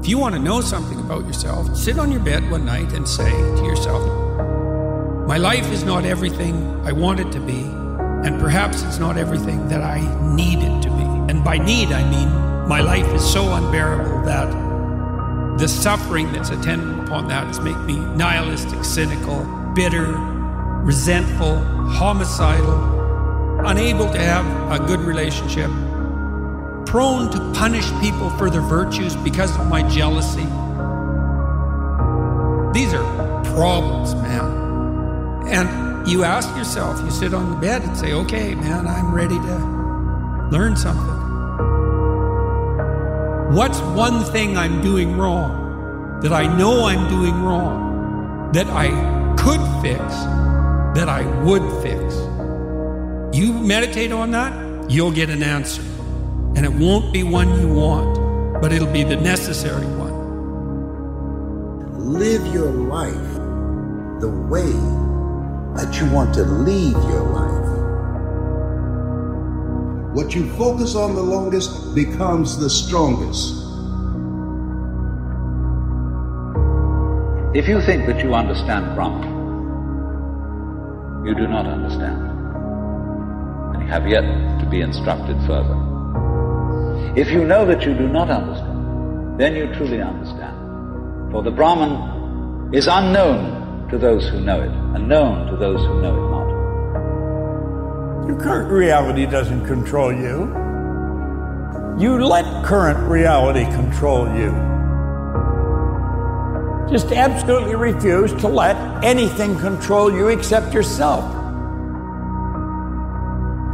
If 0.00 0.08
you 0.08 0.16
want 0.16 0.34
to 0.34 0.40
know 0.40 0.62
something 0.62 0.98
about 0.98 1.26
yourself, 1.26 1.76
sit 1.76 1.98
on 1.98 2.10
your 2.10 2.22
bed 2.22 2.50
one 2.50 2.64
night 2.64 2.90
and 2.94 3.06
say 3.06 3.30
to 3.30 3.62
yourself, 3.66 4.02
My 5.28 5.36
life 5.36 5.70
is 5.70 5.84
not 5.84 6.06
everything 6.06 6.80
I 6.82 6.92
want 6.92 7.20
it 7.20 7.30
to 7.32 7.40
be, 7.40 7.60
and 8.24 8.40
perhaps 8.40 8.82
it's 8.82 8.98
not 8.98 9.18
everything 9.18 9.68
that 9.68 9.82
I 9.82 10.00
need 10.34 10.60
it 10.60 10.82
to 10.84 10.88
be. 10.88 11.04
And 11.30 11.44
by 11.44 11.58
need, 11.58 11.92
I 11.92 12.02
mean 12.10 12.30
my 12.66 12.80
life 12.80 13.12
is 13.12 13.22
so 13.22 13.52
unbearable 13.52 14.22
that 14.22 14.61
the 15.58 15.68
suffering 15.68 16.32
that's 16.32 16.50
attendant 16.50 17.06
upon 17.06 17.28
that 17.28 17.46
has 17.46 17.60
made 17.60 17.76
me 17.78 17.98
nihilistic, 18.16 18.84
cynical, 18.84 19.44
bitter, 19.74 20.12
resentful, 20.82 21.56
homicidal, 21.90 23.66
unable 23.66 24.10
to 24.10 24.18
have 24.18 24.44
a 24.72 24.84
good 24.86 25.00
relationship, 25.00 25.70
prone 26.86 27.30
to 27.30 27.38
punish 27.58 27.88
people 28.00 28.30
for 28.30 28.50
their 28.50 28.62
virtues 28.62 29.14
because 29.16 29.56
of 29.58 29.68
my 29.68 29.82
jealousy. 29.88 30.46
These 32.72 32.94
are 32.94 33.44
problems, 33.54 34.14
man. 34.14 35.46
And 35.48 36.08
you 36.08 36.24
ask 36.24 36.48
yourself, 36.56 37.00
you 37.04 37.10
sit 37.10 37.34
on 37.34 37.50
the 37.50 37.56
bed 37.56 37.82
and 37.82 37.96
say, 37.96 38.12
okay, 38.14 38.54
man, 38.54 38.86
I'm 38.86 39.14
ready 39.14 39.36
to 39.36 40.48
learn 40.50 40.76
something. 40.76 41.21
What's 43.52 43.80
one 43.80 44.24
thing 44.24 44.56
I'm 44.56 44.80
doing 44.80 45.18
wrong 45.18 46.20
that 46.22 46.32
I 46.32 46.46
know 46.56 46.86
I'm 46.86 47.06
doing 47.10 47.42
wrong 47.42 48.50
that 48.54 48.66
I 48.66 48.88
could 49.36 49.60
fix, 49.82 50.00
that 50.96 51.10
I 51.10 51.20
would 51.42 51.60
fix? 51.82 52.14
You 53.36 53.52
meditate 53.52 54.10
on 54.10 54.30
that, 54.30 54.90
you'll 54.90 55.12
get 55.12 55.28
an 55.28 55.42
answer. 55.42 55.82
And 56.56 56.64
it 56.64 56.72
won't 56.72 57.12
be 57.12 57.24
one 57.24 57.60
you 57.60 57.68
want, 57.68 58.62
but 58.62 58.72
it'll 58.72 58.90
be 58.90 59.04
the 59.04 59.16
necessary 59.16 59.84
one. 59.84 60.14
Live 62.10 62.46
your 62.54 62.70
life 62.70 63.34
the 64.22 64.30
way 64.48 64.72
that 65.76 66.00
you 66.00 66.10
want 66.10 66.32
to 66.36 66.44
leave 66.44 66.94
your 66.94 67.20
life. 67.20 67.61
What 70.12 70.34
you 70.34 70.50
focus 70.58 70.94
on 70.94 71.14
the 71.14 71.22
longest 71.22 71.94
becomes 71.94 72.58
the 72.58 72.68
strongest. 72.68 73.62
If 77.54 77.66
you 77.66 77.80
think 77.80 78.06
that 78.06 78.22
you 78.22 78.34
understand 78.34 78.94
Brahman, 78.94 79.28
you 81.26 81.34
do 81.34 81.46
not 81.46 81.66
understand. 81.66 82.20
And 83.74 83.82
you 83.82 83.88
have 83.88 84.06
yet 84.06 84.24
to 84.60 84.66
be 84.70 84.82
instructed 84.82 85.36
further. 85.46 85.76
If 87.16 87.30
you 87.30 87.44
know 87.44 87.64
that 87.64 87.82
you 87.86 87.94
do 87.94 88.06
not 88.06 88.28
understand, 88.30 89.40
then 89.40 89.56
you 89.56 89.72
truly 89.74 90.02
understand. 90.02 91.32
For 91.32 91.42
the 91.42 91.50
Brahman 91.50 92.74
is 92.74 92.86
unknown 92.86 93.88
to 93.88 93.96
those 93.96 94.28
who 94.28 94.40
know 94.40 94.60
it, 94.60 94.72
and 94.94 95.08
known 95.08 95.46
to 95.50 95.56
those 95.56 95.80
who 95.86 96.02
know 96.02 96.26
it. 96.26 96.31
Your 98.26 98.40
current 98.40 98.70
reality 98.70 99.26
doesn't 99.26 99.66
control 99.66 100.12
you. 100.12 100.46
You 101.98 102.24
let 102.24 102.64
current 102.64 102.98
reality 103.10 103.64
control 103.64 104.28
you. 104.36 104.52
Just 106.88 107.12
absolutely 107.12 107.74
refuse 107.74 108.32
to 108.34 108.48
let 108.48 108.76
anything 109.04 109.58
control 109.58 110.12
you 110.12 110.28
except 110.28 110.72
yourself. 110.72 111.24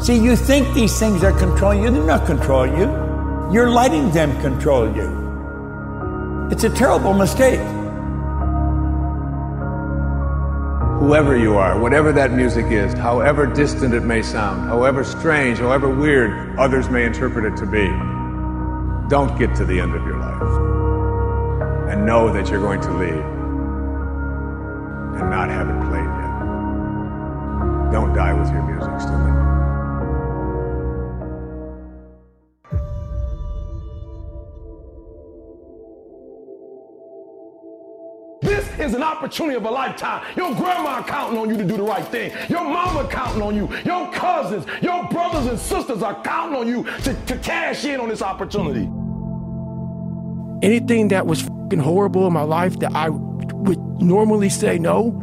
See, 0.02 0.16
you 0.16 0.36
think 0.36 0.74
these 0.74 0.98
things 0.98 1.22
are 1.22 1.38
controlling 1.38 1.82
you, 1.82 1.90
they're 1.90 2.04
not 2.04 2.26
controlling 2.26 2.76
you. 2.76 2.86
You're 3.52 3.70
letting 3.70 4.10
them 4.12 4.40
control 4.40 4.94
you. 4.94 6.48
It's 6.50 6.64
a 6.64 6.70
terrible 6.70 7.12
mistake. 7.12 7.60
Whoever 11.08 11.38
you 11.38 11.56
are, 11.56 11.80
whatever 11.80 12.12
that 12.12 12.32
music 12.32 12.66
is, 12.66 12.92
however 12.92 13.46
distant 13.46 13.94
it 13.94 14.02
may 14.02 14.20
sound, 14.20 14.68
however 14.68 15.02
strange, 15.04 15.56
however 15.56 15.88
weird 15.88 16.54
others 16.58 16.90
may 16.90 17.06
interpret 17.06 17.50
it 17.50 17.56
to 17.56 17.64
be, 17.64 17.86
don't 19.08 19.38
get 19.38 19.56
to 19.56 19.64
the 19.64 19.80
end 19.80 19.94
of 19.94 20.04
your 20.04 20.18
life 20.18 21.90
and 21.90 22.04
know 22.04 22.30
that 22.30 22.50
you're 22.50 22.60
going 22.60 22.82
to 22.82 22.92
leave 22.92 23.24
and 25.18 25.30
not 25.30 25.48
have 25.48 25.66
it 25.70 25.80
played 25.88 26.04
yet. 26.04 27.90
Don't 27.90 28.12
die 28.14 28.34
with 28.34 28.50
your 28.50 28.62
music 28.64 29.00
still 29.00 29.47
is 38.80 38.94
an 38.94 39.02
opportunity 39.02 39.56
of 39.56 39.64
a 39.64 39.70
lifetime. 39.70 40.24
Your 40.36 40.54
grandma 40.54 41.02
counting 41.02 41.38
on 41.38 41.48
you 41.48 41.56
to 41.56 41.64
do 41.64 41.76
the 41.76 41.82
right 41.82 42.06
thing. 42.06 42.32
Your 42.48 42.64
mama 42.64 43.08
counting 43.08 43.42
on 43.42 43.54
you. 43.54 43.68
Your 43.84 44.10
cousins, 44.12 44.66
your 44.82 45.06
brothers 45.08 45.46
and 45.46 45.58
sisters 45.58 46.02
are 46.02 46.20
counting 46.22 46.58
on 46.58 46.68
you 46.68 46.84
to, 47.02 47.14
to 47.26 47.38
cash 47.38 47.84
in 47.84 48.00
on 48.00 48.08
this 48.08 48.22
opportunity. 48.22 48.88
Anything 50.66 51.08
that 51.08 51.26
was 51.26 51.48
horrible 51.80 52.26
in 52.26 52.32
my 52.32 52.42
life 52.42 52.78
that 52.80 52.94
I 52.94 53.10
would 53.10 53.78
normally 54.00 54.48
say 54.48 54.78
no, 54.78 55.22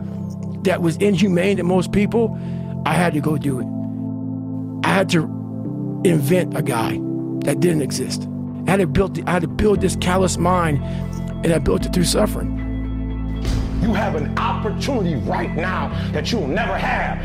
that 0.64 0.82
was 0.82 0.98
inhumane 0.98 1.58
to 1.58 1.64
most 1.64 1.92
people, 1.92 2.38
I 2.86 2.94
had 2.94 3.14
to 3.14 3.20
go 3.20 3.38
do 3.38 3.60
it. 3.60 4.88
I 4.88 4.94
had 4.94 5.10
to 5.10 5.24
invent 6.06 6.58
a 6.58 6.62
guy 6.62 7.00
that 7.46 7.60
didn't 7.60 7.82
exist. 7.82 8.28
I 8.68 8.72
had 8.72 8.80
to 8.80 8.88
build, 8.88 9.28
I 9.28 9.32
had 9.32 9.42
to 9.42 9.48
build 9.48 9.82
this 9.82 9.96
callous 9.96 10.38
mind, 10.38 10.84
and 11.46 11.54
I 11.54 11.60
built 11.60 11.86
it 11.86 11.94
through 11.94 12.06
suffering. 12.06 12.65
You 13.82 13.94
have 13.94 14.16
an 14.16 14.38
opportunity 14.40 15.16
right 15.16 15.54
now 15.56 15.90
that 16.12 16.32
you'll 16.32 16.48
never 16.48 16.78
have. 16.78 17.24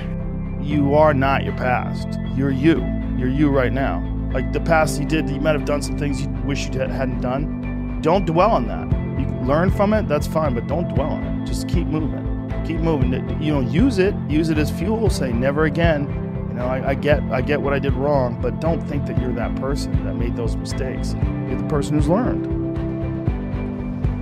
You 0.62 0.94
are 0.94 1.14
not 1.14 1.44
your 1.44 1.56
past. 1.56 2.08
You're 2.36 2.50
you. 2.50 2.84
You're 3.16 3.28
you 3.30 3.48
right 3.48 3.72
now. 3.72 4.06
Like 4.32 4.52
the 4.52 4.60
past 4.60 5.00
you 5.00 5.06
did, 5.06 5.28
you 5.28 5.40
might 5.40 5.52
have 5.52 5.64
done 5.64 5.82
some 5.82 5.98
things 5.98 6.22
you 6.22 6.28
wish 6.44 6.66
you 6.66 6.78
hadn't 6.78 7.20
done. 7.20 8.00
Don't 8.02 8.24
dwell 8.26 8.50
on 8.50 8.68
that. 8.68 8.90
You 9.18 9.26
learn 9.46 9.70
from 9.70 9.92
it, 9.92 10.06
that's 10.06 10.26
fine, 10.26 10.54
but 10.54 10.66
don't 10.66 10.88
dwell 10.94 11.10
on 11.10 11.24
it. 11.24 11.46
Just 11.46 11.68
keep 11.68 11.86
moving. 11.86 12.26
Keep 12.66 12.80
moving. 12.80 13.12
You 13.42 13.54
know, 13.54 13.60
use 13.60 13.98
it. 13.98 14.14
Use 14.28 14.50
it 14.50 14.58
as 14.58 14.70
fuel. 14.70 15.10
Say 15.10 15.32
never 15.32 15.64
again. 15.64 16.06
You 16.48 16.54
know, 16.56 16.66
I, 16.66 16.90
I 16.90 16.94
get, 16.94 17.22
I 17.24 17.40
get 17.40 17.60
what 17.60 17.72
I 17.72 17.78
did 17.78 17.94
wrong, 17.94 18.40
but 18.40 18.60
don't 18.60 18.80
think 18.80 19.06
that 19.06 19.20
you're 19.20 19.32
that 19.32 19.56
person 19.56 20.04
that 20.04 20.14
made 20.14 20.36
those 20.36 20.56
mistakes. 20.56 21.14
You're 21.48 21.58
the 21.58 21.68
person 21.68 21.96
who's 21.96 22.08
learned. 22.08 22.46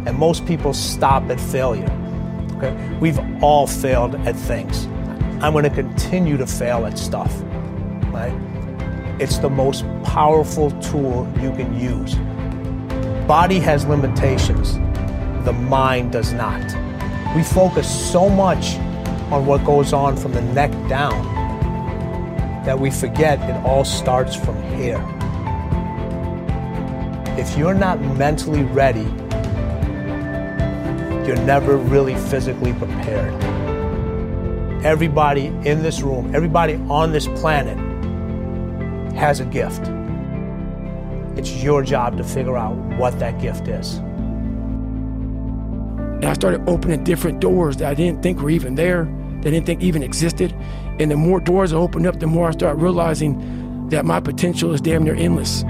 And 0.08 0.16
most 0.18 0.46
people 0.46 0.72
stop 0.72 1.28
at 1.30 1.40
failure. 1.40 1.90
Okay? 2.58 2.98
We've 3.00 3.18
all 3.42 3.66
failed 3.66 4.16
at 4.26 4.34
things. 4.34 4.86
I'm 5.42 5.52
going 5.52 5.64
to 5.64 5.70
continue 5.70 6.36
to 6.36 6.46
fail 6.46 6.86
at 6.86 6.98
stuff. 6.98 7.32
Right? 8.12 8.34
It's 9.20 9.38
the 9.38 9.48
most 9.48 9.84
powerful 10.02 10.70
tool 10.80 11.32
you 11.40 11.52
can 11.52 11.78
use. 11.78 12.16
Body 13.26 13.60
has 13.60 13.86
limitations. 13.86 14.74
The 15.44 15.52
mind 15.52 16.12
does 16.12 16.32
not. 16.32 16.60
We 17.36 17.44
focus 17.44 18.10
so 18.10 18.28
much 18.28 18.76
on 19.30 19.46
what 19.46 19.64
goes 19.64 19.92
on 19.92 20.16
from 20.16 20.32
the 20.32 20.42
neck 20.42 20.72
down 20.88 21.38
that 22.64 22.78
we 22.78 22.90
forget 22.90 23.38
it 23.48 23.56
all 23.64 23.84
starts 23.84 24.34
from 24.34 24.60
here. 24.74 25.02
If 27.38 27.56
you're 27.56 27.74
not 27.74 28.00
mentally 28.00 28.64
ready, 28.64 29.06
you're 31.28 31.36
never 31.36 31.76
really 31.76 32.14
physically 32.14 32.72
prepared. 32.72 33.34
Everybody 34.82 35.48
in 35.48 35.82
this 35.82 36.00
room, 36.00 36.34
everybody 36.34 36.76
on 36.88 37.12
this 37.12 37.26
planet 37.26 37.76
has 39.14 39.40
a 39.40 39.44
gift. 39.44 39.82
It's 41.36 41.62
your 41.62 41.82
job 41.82 42.16
to 42.16 42.24
figure 42.24 42.56
out 42.56 42.74
what 42.96 43.18
that 43.18 43.38
gift 43.42 43.68
is. 43.68 43.96
And 46.16 46.24
I 46.24 46.32
started 46.32 46.66
opening 46.66 47.04
different 47.04 47.40
doors 47.40 47.76
that 47.76 47.90
I 47.90 47.94
didn't 47.94 48.22
think 48.22 48.40
were 48.40 48.48
even 48.48 48.74
there, 48.74 49.04
that 49.04 49.48
I 49.48 49.50
didn't 49.50 49.66
think 49.66 49.82
even 49.82 50.02
existed. 50.02 50.54
And 50.98 51.10
the 51.10 51.16
more 51.16 51.40
doors 51.40 51.74
I 51.74 51.76
opened 51.76 52.06
up, 52.06 52.20
the 52.20 52.26
more 52.26 52.48
I 52.48 52.52
started 52.52 52.80
realizing 52.80 53.90
that 53.90 54.06
my 54.06 54.18
potential 54.18 54.72
is 54.72 54.80
damn 54.80 55.04
near 55.04 55.14
endless. 55.14 55.62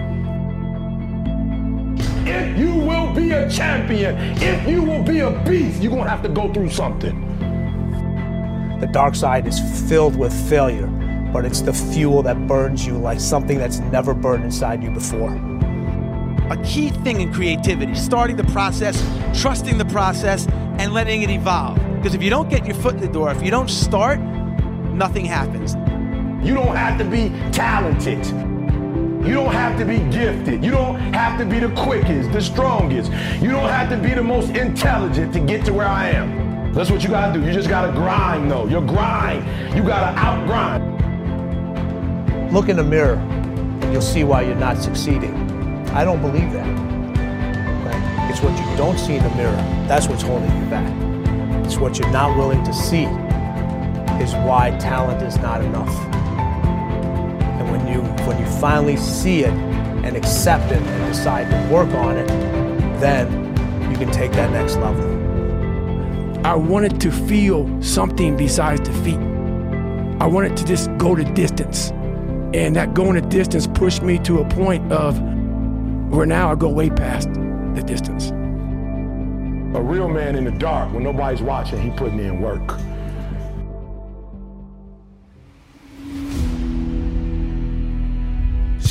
A 3.39 3.51
champion, 3.51 4.17
if 4.43 4.69
you 4.69 4.83
will 4.83 5.03
be 5.03 5.21
a 5.21 5.31
beast, 5.45 5.81
you're 5.83 5.93
gonna 5.93 6.09
have 6.09 6.23
to 6.23 6.29
go 6.29 6.53
through 6.53 6.71
something. 6.71 7.25
The 8.81 8.87
dark 8.89 9.15
side 9.15 9.47
is 9.47 9.59
filled 9.89 10.17
with 10.17 10.33
failure, 10.49 10.87
but 11.33 11.45
it's 11.45 11.63
the 11.63 11.73
fuel 11.73 12.23
that 12.25 12.47
burns 12.47 12.87
you 12.87 12.99
like 12.99 13.21
something 13.21 13.59
that's 13.59 13.79
never 13.79 14.15
burned 14.15 14.45
inside 14.45 14.83
you 14.83 14.91
before. 14.91 15.35
A 16.51 16.57
key 16.65 16.91
thing 16.91 17.21
in 17.21 17.33
creativity, 17.33 17.95
starting 17.95 18.37
the 18.37 18.45
process, 18.45 19.03
trusting 19.35 19.79
the 19.79 19.85
process, 19.87 20.47
and 20.79 20.93
letting 20.93 21.23
it 21.23 21.31
evolve. 21.31 21.77
Because 21.97 22.15
if 22.15 22.23
you 22.23 22.31
don't 22.31 22.49
get 22.49 22.65
your 22.65 22.77
foot 22.77 22.95
in 22.95 23.01
the 23.01 23.09
door, 23.09 23.31
if 23.31 23.43
you 23.43 23.51
don't 23.51 23.69
start, 23.69 24.21
nothing 24.21 25.25
happens. 25.25 25.75
You 26.47 26.55
don't 26.55 26.77
have 26.77 26.99
to 26.99 27.05
be 27.05 27.31
talented. 27.51 28.25
You 29.27 29.35
don't 29.35 29.53
have 29.53 29.79
to 29.79 29.85
be 29.85 29.99
gifted. 30.11 30.65
You 30.65 30.71
don't 30.71 30.97
have 31.13 31.39
to 31.39 31.45
be 31.45 31.59
the 31.59 31.71
quickest, 31.75 32.33
the 32.33 32.41
strongest. 32.41 33.11
You 33.43 33.51
don't 33.51 33.69
have 33.69 33.91
to 33.91 33.97
be 33.97 34.15
the 34.15 34.23
most 34.23 34.51
intelligent 34.51 35.33
to 35.35 35.41
get 35.41 35.65
to 35.67 35.73
where 35.73 35.89
I 35.89 36.09
am. 36.11 36.73
That's 36.73 36.91
what 36.91 37.03
you 37.03 37.09
gotta 37.09 37.39
do. 37.39 37.45
You 37.45 37.53
just 37.53 37.69
gotta 37.69 37.93
grind 37.93 38.51
though. 38.51 38.67
Your 38.67 38.81
grind. 38.81 39.45
You 39.77 39.83
gotta 39.83 40.17
outgrind. 40.19 40.83
Look 42.53 42.69
in 42.69 42.77
the 42.77 42.85
mirror 42.85 43.17
and 43.17 43.93
you'll 43.93 44.01
see 44.01 44.25
why 44.25 44.43
you're 44.43 44.55
not 44.55 44.79
succeeding. 44.79 45.35
I 45.91 46.05
don't 46.05 46.21
believe 46.21 46.53
that. 46.53 46.67
Okay? 46.67 48.31
It's 48.31 48.41
what 48.41 48.57
you 48.59 48.77
don't 48.77 48.99
see 48.99 49.17
in 49.17 49.23
the 49.25 49.35
mirror. 49.35 49.57
That's 49.89 50.07
what's 50.09 50.23
holding 50.23 50.57
you 50.59 50.67
back. 50.71 50.87
It's 51.65 51.77
what 51.77 51.99
you're 51.99 52.11
not 52.11 52.37
willing 52.37 52.63
to 52.65 52.73
see 52.73 53.05
is 54.23 54.35
why 54.47 54.77
talent 54.79 55.23
is 55.23 55.37
not 55.39 55.63
enough. 55.63 56.18
And 58.29 58.37
when 58.37 58.47
you 58.47 58.49
when 58.49 58.53
you 58.53 58.61
finally 58.61 58.97
see 58.97 59.45
it 59.45 59.53
and 60.05 60.17
accept 60.17 60.71
it 60.71 60.83
and 60.83 61.13
decide 61.13 61.51
to 61.51 61.73
work 61.73 61.89
on 61.95 62.17
it, 62.17 62.27
then 63.01 63.31
you 63.91 63.97
can 63.97 64.11
take 64.11 64.33
that 64.33 64.51
next 64.53 64.77
level. 64.77 65.05
I 66.47 66.55
wanted 66.55 67.01
to 67.01 67.11
feel 67.11 67.83
something 67.83 68.37
besides 68.37 68.81
defeat. 68.81 69.19
I 70.21 70.27
wanted 70.27 70.57
to 70.59 70.65
just 70.65 70.95
go 70.99 71.15
the 71.15 71.25
distance. 71.25 71.91
And 72.55 72.77
that 72.77 72.95
going 72.95 73.15
the 73.15 73.29
distance 73.29 73.67
pushed 73.67 74.03
me 74.03 74.19
to 74.21 74.39
a 74.39 74.49
point 74.49 74.93
of 74.93 75.21
where 76.11 76.27
now 76.27 76.51
I 76.51 76.55
go 76.55 76.69
way 76.69 76.91
past 76.91 77.33
the 77.33 77.83
distance. 77.85 78.31
A 78.31 79.83
real 79.83 80.09
man 80.09 80.35
in 80.35 80.45
the 80.45 80.51
dark, 80.53 80.93
when 80.93 81.03
nobody's 81.03 81.43
watching, 81.43 81.81
he 81.81 81.91
putting 81.91 82.19
in 82.21 82.41
work. 82.41 82.79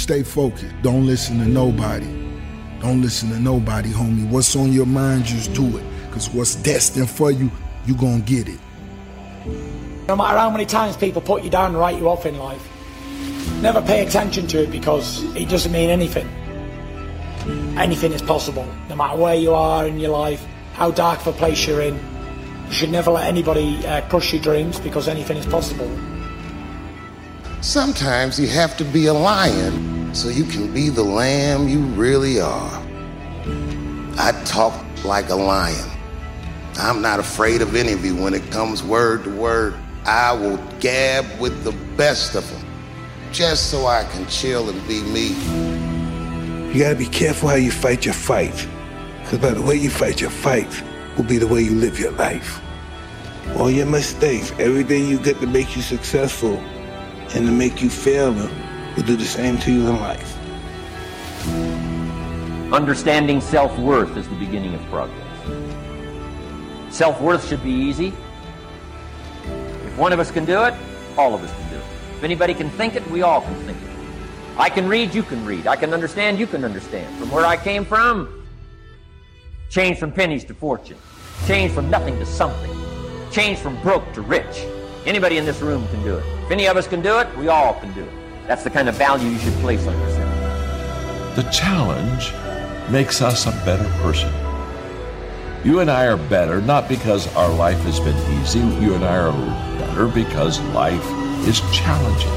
Stay 0.07 0.23
focused. 0.23 0.73
Don't 0.83 1.05
listen 1.05 1.37
to 1.39 1.45
nobody. 1.45 2.05
Don't 2.79 3.01
listen 3.01 3.29
to 3.31 3.39
nobody, 3.41 3.89
homie. 3.89 4.25
What's 4.29 4.55
on 4.55 4.71
your 4.71 4.85
mind, 4.85 5.25
just 5.25 5.53
do 5.53 5.65
it. 5.77 5.83
Because 6.05 6.29
what's 6.29 6.55
destined 6.55 7.09
for 7.09 7.29
you, 7.29 7.51
you 7.85 7.93
gonna 7.93 8.21
get 8.21 8.47
it. 8.47 8.57
No 10.07 10.15
matter 10.15 10.37
how 10.37 10.49
many 10.49 10.65
times 10.65 10.95
people 10.95 11.21
put 11.21 11.43
you 11.43 11.49
down 11.49 11.71
and 11.71 11.77
write 11.77 11.97
you 11.97 12.07
off 12.07 12.25
in 12.25 12.37
life, 12.37 12.65
never 13.61 13.81
pay 13.81 14.07
attention 14.07 14.47
to 14.47 14.63
it 14.63 14.71
because 14.71 15.23
it 15.35 15.49
doesn't 15.49 15.73
mean 15.73 15.89
anything. 15.89 16.29
Anything 17.77 18.13
is 18.13 18.21
possible, 18.21 18.65
no 18.87 18.95
matter 18.95 19.17
where 19.17 19.35
you 19.35 19.53
are 19.53 19.85
in 19.85 19.99
your 19.99 20.11
life, 20.11 20.41
how 20.71 20.89
dark 20.89 21.19
of 21.19 21.27
a 21.27 21.33
place 21.33 21.67
you're 21.67 21.81
in. 21.81 21.95
You 22.67 22.71
should 22.71 22.91
never 22.91 23.11
let 23.11 23.27
anybody 23.27 23.85
uh, 23.85 24.07
crush 24.07 24.31
your 24.31 24.41
dreams 24.41 24.79
because 24.79 25.09
anything 25.09 25.35
is 25.35 25.45
possible. 25.45 25.91
Sometimes 27.59 28.39
you 28.39 28.47
have 28.47 28.77
to 28.77 28.85
be 28.85 29.07
a 29.07 29.13
lion 29.13 29.96
so 30.13 30.29
you 30.29 30.43
can 30.43 30.73
be 30.73 30.89
the 30.89 31.03
lamb 31.03 31.67
you 31.67 31.79
really 31.79 32.39
are. 32.39 32.83
I 34.17 34.31
talk 34.45 34.73
like 35.03 35.29
a 35.29 35.35
lion. 35.35 35.89
I'm 36.77 37.01
not 37.01 37.19
afraid 37.19 37.61
of 37.61 37.75
any 37.75 37.91
of 37.91 38.05
you 38.05 38.15
when 38.15 38.33
it 38.33 38.49
comes 38.51 38.83
word 38.83 39.23
to 39.23 39.29
word. 39.29 39.75
I 40.05 40.31
will 40.31 40.57
gab 40.79 41.25
with 41.39 41.63
the 41.63 41.73
best 41.95 42.35
of 42.35 42.49
them 42.51 42.67
just 43.31 43.69
so 43.69 43.87
I 43.87 44.03
can 44.05 44.25
chill 44.27 44.69
and 44.69 44.87
be 44.87 45.01
me. 45.03 45.29
You 46.73 46.83
gotta 46.83 46.95
be 46.95 47.05
careful 47.05 47.49
how 47.49 47.55
you 47.55 47.71
fight 47.71 48.05
your 48.05 48.13
fight. 48.13 48.67
Because 49.21 49.39
by 49.39 49.51
the 49.51 49.61
way 49.61 49.75
you 49.75 49.89
fight 49.89 50.21
your 50.21 50.29
fight 50.29 50.83
will 51.17 51.25
be 51.25 51.37
the 51.37 51.47
way 51.47 51.61
you 51.61 51.71
live 51.71 51.99
your 51.99 52.11
life. 52.11 52.61
All 53.55 53.69
your 53.69 53.85
mistakes, 53.85 54.51
everything 54.59 55.07
you 55.07 55.19
get 55.19 55.39
to 55.41 55.47
make 55.47 55.75
you 55.75 55.81
successful 55.81 56.57
and 57.35 57.45
to 57.45 57.51
make 57.51 57.81
you 57.81 57.89
fail 57.89 58.33
will 58.97 59.03
do 59.03 59.15
the 59.15 59.25
same 59.25 59.59
to 59.59 59.71
you 59.71 59.87
in 59.87 59.95
life. 60.01 60.37
Understanding 62.73 63.39
self 63.39 63.77
worth 63.77 64.17
is 64.17 64.27
the 64.27 64.35
beginning 64.35 64.73
of 64.73 64.81
progress. 64.85 65.15
Self 66.89 67.21
worth 67.21 67.47
should 67.47 67.63
be 67.63 67.71
easy. 67.71 68.07
If 69.45 69.97
one 69.97 70.11
of 70.11 70.19
us 70.19 70.31
can 70.31 70.45
do 70.45 70.63
it, 70.63 70.73
all 71.15 71.35
of 71.35 71.43
us 71.43 71.51
can 71.51 71.69
do 71.69 71.75
it. 71.75 71.83
If 72.17 72.23
anybody 72.23 72.55
can 72.55 72.71
think 72.71 72.95
it, 72.95 73.07
we 73.11 73.21
all 73.21 73.41
can 73.41 73.53
think 73.65 73.77
it. 73.77 73.89
I 74.57 74.69
can 74.69 74.87
read, 74.87 75.13
you 75.13 75.21
can 75.21 75.45
read. 75.45 75.67
I 75.67 75.75
can 75.75 75.93
understand, 75.93 76.39
you 76.39 76.47
can 76.47 76.65
understand. 76.65 77.15
From 77.19 77.29
where 77.29 77.45
I 77.45 77.55
came 77.55 77.85
from, 77.85 78.47
change 79.69 79.99
from 79.99 80.11
pennies 80.11 80.43
to 80.45 80.55
fortune, 80.55 80.97
change 81.45 81.71
from 81.71 81.91
nothing 81.91 82.17
to 82.17 82.25
something, 82.25 82.75
change 83.31 83.59
from 83.59 83.79
broke 83.83 84.11
to 84.13 84.21
rich. 84.21 84.65
Anybody 85.05 85.37
in 85.37 85.45
this 85.45 85.61
room 85.61 85.87
can 85.89 86.03
do 86.03 86.17
it. 86.17 86.25
If 86.45 86.51
any 86.51 86.65
of 86.65 86.77
us 86.77 86.87
can 86.87 87.01
do 87.01 87.19
it, 87.19 87.37
we 87.37 87.47
all 87.47 87.79
can 87.79 87.93
do 87.93 88.01
it. 88.01 88.26
That's 88.47 88.63
the 88.63 88.69
kind 88.69 88.87
of 88.87 88.95
value 88.95 89.29
you 89.29 89.37
should 89.39 89.53
place 89.55 89.85
on 89.85 89.99
yourself. 89.99 91.35
The 91.35 91.43
challenge 91.51 92.31
makes 92.89 93.21
us 93.21 93.45
a 93.45 93.51
better 93.65 93.87
person. 94.01 94.33
You 95.65 95.81
and 95.81 95.91
I 95.91 96.05
are 96.05 96.15
better 96.15 96.61
not 96.61 96.87
because 96.87 97.27
our 97.35 97.53
life 97.53 97.79
has 97.79 97.99
been 97.99 98.15
easy. 98.39 98.59
You 98.59 98.95
and 98.95 99.03
I 99.03 99.17
are 99.17 99.33
better 99.77 100.07
because 100.07 100.61
life 100.71 101.05
is 101.45 101.59
challenging. 101.75 102.31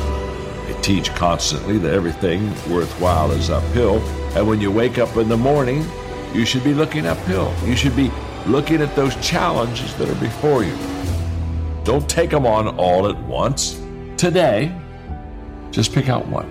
They 0.66 0.82
teach 0.82 1.10
constantly 1.10 1.78
that 1.78 1.94
everything 1.94 2.48
worthwhile 2.68 3.30
is 3.30 3.48
uphill. 3.48 4.00
And 4.36 4.48
when 4.48 4.60
you 4.60 4.72
wake 4.72 4.98
up 4.98 5.16
in 5.16 5.28
the 5.28 5.36
morning, 5.36 5.86
you 6.34 6.44
should 6.44 6.64
be 6.64 6.74
looking 6.74 7.06
uphill. 7.06 7.54
You 7.64 7.76
should 7.76 7.94
be 7.94 8.10
looking 8.46 8.82
at 8.82 8.96
those 8.96 9.14
challenges 9.24 9.94
that 9.96 10.08
are 10.08 10.20
before 10.20 10.64
you. 10.64 10.76
Don't 11.84 12.08
take 12.10 12.30
them 12.30 12.46
on 12.46 12.66
all 12.78 13.08
at 13.08 13.16
once. 13.24 13.80
Today, 14.16 14.74
just 15.70 15.92
pick 15.92 16.08
out 16.08 16.26
one. 16.26 16.48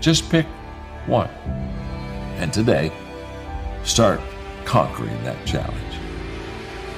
Just 0.00 0.30
pick 0.30 0.46
one. 1.06 1.28
And 2.38 2.52
today, 2.52 2.92
start 3.84 4.20
conquering 4.64 5.22
that 5.24 5.44
challenge. 5.46 5.74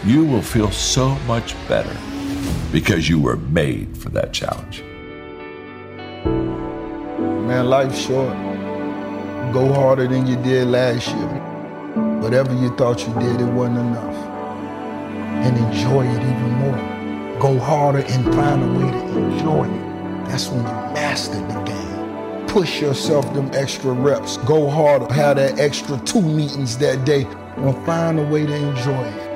You 0.05 0.25
will 0.25 0.43
feel 0.43 0.71
so 0.71 1.11
much 1.27 1.55
better 1.69 1.97
because 2.73 3.09
you 3.09 3.21
were 3.21 3.37
made 3.37 3.97
for 3.97 4.09
that 4.11 4.33
challenge. 4.33 4.83
Man, 6.25 7.67
life's 7.67 7.99
short. 7.99 8.35
Go 9.53 9.73
harder 9.73 10.07
than 10.07 10.27
you 10.27 10.37
did 10.37 10.69
last 10.69 11.09
year. 11.09 11.51
Whatever 12.21 12.55
you 12.55 12.75
thought 12.77 13.01
you 13.01 13.13
did, 13.15 13.41
it 13.41 13.53
wasn't 13.53 13.79
enough. 13.79 14.15
And 15.45 15.57
enjoy 15.57 16.07
it 16.07 16.23
even 16.23 16.51
more. 16.53 17.39
Go 17.41 17.59
harder 17.59 17.99
and 17.99 18.35
find 18.35 18.63
a 18.63 18.67
way 18.79 18.91
to 18.91 19.19
enjoy 19.19 19.69
it. 19.69 19.90
That's 20.31 20.49
when 20.49 20.61
you 20.61 20.95
mastered 20.95 21.49
the 21.49 21.61
game. 21.65 22.47
push 22.47 22.81
yourself 22.81 23.35
them 23.35 23.51
extra 23.53 23.91
reps. 23.91 24.37
Go 24.39 24.71
harder. 24.71 25.13
Have 25.13 25.37
that 25.37 25.59
extra 25.59 25.99
two 26.05 26.23
meetings 26.23 26.79
that 26.79 27.05
day. 27.05 27.25
And 27.57 27.75
find 27.85 28.17
a 28.21 28.25
way 28.25 28.47
to 28.47 28.55
enjoy 28.55 29.03
it. 29.03 29.31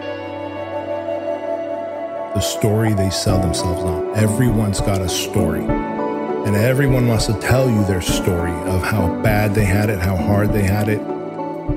The 2.35 2.41
story 2.41 2.95
they 2.95 3.11
sell 3.11 3.41
themselves 3.41 3.83
on. 3.83 4.15
Everyone's 4.15 4.81
got 4.81 5.01
a 5.01 5.09
story. 5.09 5.65
And 5.65 6.55
everyone 6.55 7.09
wants 7.09 7.27
to 7.27 7.35
tell 7.41 7.69
you 7.69 7.85
their 7.87 8.01
story 8.01 8.53
of 8.53 8.83
how 8.83 9.09
bad 9.21 9.53
they 9.53 9.65
had 9.65 9.91
it, 9.91 9.99
how 9.99 10.15
hard 10.15 10.53
they 10.53 10.63
had 10.63 10.89
it. 10.89 11.01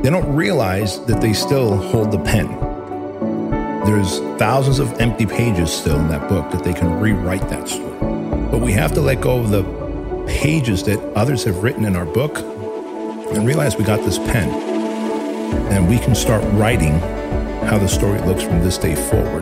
They 0.04 0.12
don't 0.12 0.32
realize 0.36 1.04
that 1.06 1.22
they 1.22 1.34
still 1.34 1.76
hold 1.76 2.12
the 2.12 2.20
pen. 2.20 2.48
There's 3.84 4.20
thousands 4.38 4.78
of 4.78 4.94
empty 5.02 5.26
pages 5.26 5.72
still 5.72 6.00
in 6.00 6.08
that 6.10 6.30
book 6.30 6.52
that 6.52 6.64
they 6.64 6.74
can 6.74 7.00
rewrite 7.00 7.50
that 7.50 7.68
story. 7.68 8.17
But 8.52 8.62
we 8.62 8.72
have 8.74 8.94
to 8.94 9.02
let 9.02 9.22
go 9.22 9.40
of 9.40 9.50
the 9.50 9.64
pages 10.28 10.84
that 10.84 11.00
others 11.16 11.44
have 11.44 11.64
written 11.64 11.86
in 11.86 11.96
our 11.96 12.06
book 12.06 12.38
and 12.38 13.46
realize 13.46 13.78
we 13.78 13.84
got 13.84 14.00
this 14.06 14.18
pen. 14.18 14.50
And 15.72 15.90
we 15.90 16.00
can 16.00 16.16
start 16.16 16.44
writing 16.54 17.00
how 17.68 17.78
the 17.78 17.88
story 17.88 18.20
looks 18.22 18.44
from 18.44 18.62
this 18.62 18.78
day 18.78 18.96
forward. 18.96 19.42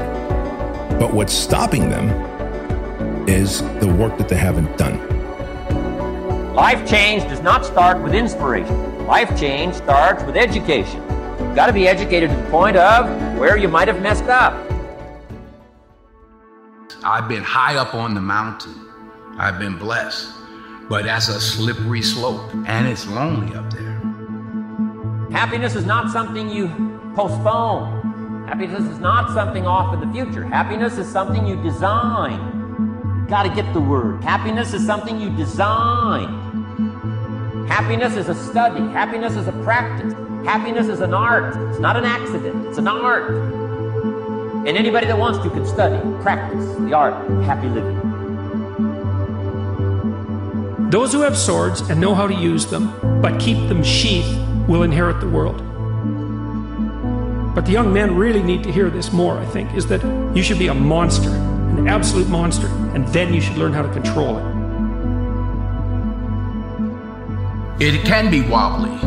But 1.00 1.14
what's 1.14 1.34
stopping 1.34 1.90
them 1.90 2.10
is 3.28 3.62
the 3.80 3.88
work 3.88 4.18
that 4.18 4.28
they 4.28 4.38
haven't 4.38 4.78
done. 4.78 4.96
Life 6.56 6.88
change 6.90 7.24
does 7.24 7.42
not 7.42 7.66
start 7.66 8.02
with 8.02 8.16
inspiration. 8.16 9.06
Life 9.06 9.38
change 9.40 9.76
starts 9.76 10.24
with 10.24 10.36
education. 10.36 11.02
You've 11.40 11.56
got 11.56 11.68
to 11.68 11.74
be 11.74 11.88
educated 11.88 12.30
to 12.30 12.36
the 12.36 12.50
point 12.50 12.78
of 12.78 13.06
where 13.38 13.58
you 13.58 13.68
might 13.68 13.88
have 13.88 14.02
messed 14.02 14.24
up. 14.26 14.54
I've 17.04 17.28
been 17.28 17.44
high 17.44 17.76
up 17.76 17.94
on 17.94 18.16
the 18.16 18.22
mountain. 18.22 18.74
I've 19.38 19.60
been 19.60 19.78
blessed. 19.78 20.32
But 20.88 21.06
that's 21.06 21.30
a 21.30 21.42
slippery 21.42 22.02
slope, 22.02 22.54
and 22.68 22.88
it's 22.88 23.08
lonely 23.08 23.56
up 23.56 23.72
there. 23.74 24.00
Happiness 25.32 25.76
is 25.76 25.86
not 25.86 26.12
something 26.12 26.48
you 26.50 26.68
postpone. 27.16 28.46
Happiness 28.48 28.84
is 28.84 29.00
not 29.00 29.34
something 29.34 29.66
off 29.66 29.94
in 29.94 30.00
the 30.00 30.14
future. 30.14 30.46
Happiness 30.46 30.98
is 30.98 31.12
something 31.12 31.48
you 31.48 31.56
design. 31.64 32.40
You 33.24 33.28
got 33.28 33.44
to 33.44 33.50
get 33.50 33.74
the 33.74 33.82
word. 33.82 34.24
Happiness 34.24 34.74
is 34.74 34.86
something 34.86 35.20
you 35.20 35.36
design. 35.36 36.28
Happiness 37.68 38.16
is 38.16 38.30
a 38.30 38.36
study. 38.36 38.82
Happiness 38.92 39.36
is 39.36 39.48
a 39.48 39.54
practice. 39.64 40.14
Happiness 40.46 40.88
is 40.88 41.02
an 41.02 41.16
art. 41.16 41.56
It's 41.72 41.80
not 41.80 41.98
an 41.98 42.06
accident. 42.06 42.68
It's 42.68 42.78
an 42.78 42.88
art. 42.88 43.32
And 44.68 44.78
anybody 44.78 45.08
that 45.08 45.18
wants 45.18 45.40
to 45.40 45.50
can 45.50 45.66
study, 45.66 46.00
practice 46.22 46.76
the 46.76 46.94
art 46.94 47.14
of 47.30 47.44
happy 47.44 47.68
living. 47.68 48.05
Those 50.96 51.12
who 51.12 51.24
have 51.24 51.38
swords 51.38 51.82
and 51.82 52.00
know 52.00 52.16
how 52.16 52.26
to 52.26 52.34
use 52.34 52.66
them, 52.66 53.22
but 53.22 53.38
keep 53.38 53.58
them 53.68 53.84
sheathed, 53.84 54.40
will 54.66 54.84
inherit 54.84 55.20
the 55.20 55.28
world. 55.28 55.58
But 57.54 57.66
the 57.66 57.74
young 57.74 57.92
men 57.92 58.16
really 58.16 58.42
need 58.42 58.64
to 58.64 58.72
hear 58.72 58.90
this 58.90 59.12
more, 59.12 59.38
I 59.38 59.46
think, 59.48 59.74
is 59.74 59.86
that 59.88 60.02
you 60.34 60.42
should 60.42 60.58
be 60.58 60.68
a 60.68 60.74
monster, 60.74 61.32
an 61.32 61.90
absolute 61.90 62.30
monster, 62.30 62.68
and 62.96 63.06
then 63.10 63.34
you 63.34 63.42
should 63.42 63.58
learn 63.58 63.74
how 63.74 63.82
to 63.82 63.92
control 63.92 64.38
it. 64.38 64.46
It 67.86 68.06
can 68.06 68.32
be 68.32 68.40
wobbly. 68.40 68.98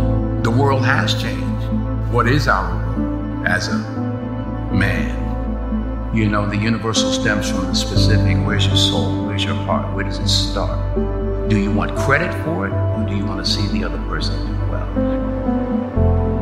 The 0.42 0.50
world 0.50 0.84
has 0.84 1.14
changed. 1.14 1.72
What 2.12 2.28
is 2.28 2.48
our 2.48 2.70
role 2.70 3.46
as 3.46 3.68
a 3.68 3.78
man? 4.74 6.14
You 6.14 6.28
know, 6.28 6.44
the 6.50 6.58
universal 6.58 7.10
stems 7.12 7.48
from 7.50 7.64
the 7.68 7.74
specific. 7.74 8.36
Where's 8.46 8.66
your 8.66 8.76
soul? 8.76 9.24
Where's 9.24 9.42
your 9.42 9.54
heart? 9.54 9.94
Where 9.96 10.04
does 10.04 10.18
it 10.18 10.28
start? 10.28 11.37
Do 11.48 11.56
you 11.58 11.72
want 11.72 11.96
credit 11.96 12.30
for 12.44 12.66
it, 12.66 12.72
or 12.72 13.06
do 13.08 13.16
you 13.16 13.24
want 13.24 13.42
to 13.42 13.50
see 13.50 13.66
the 13.68 13.82
other 13.82 13.96
person 14.06 14.36
do 14.46 14.52
well? 14.70 14.86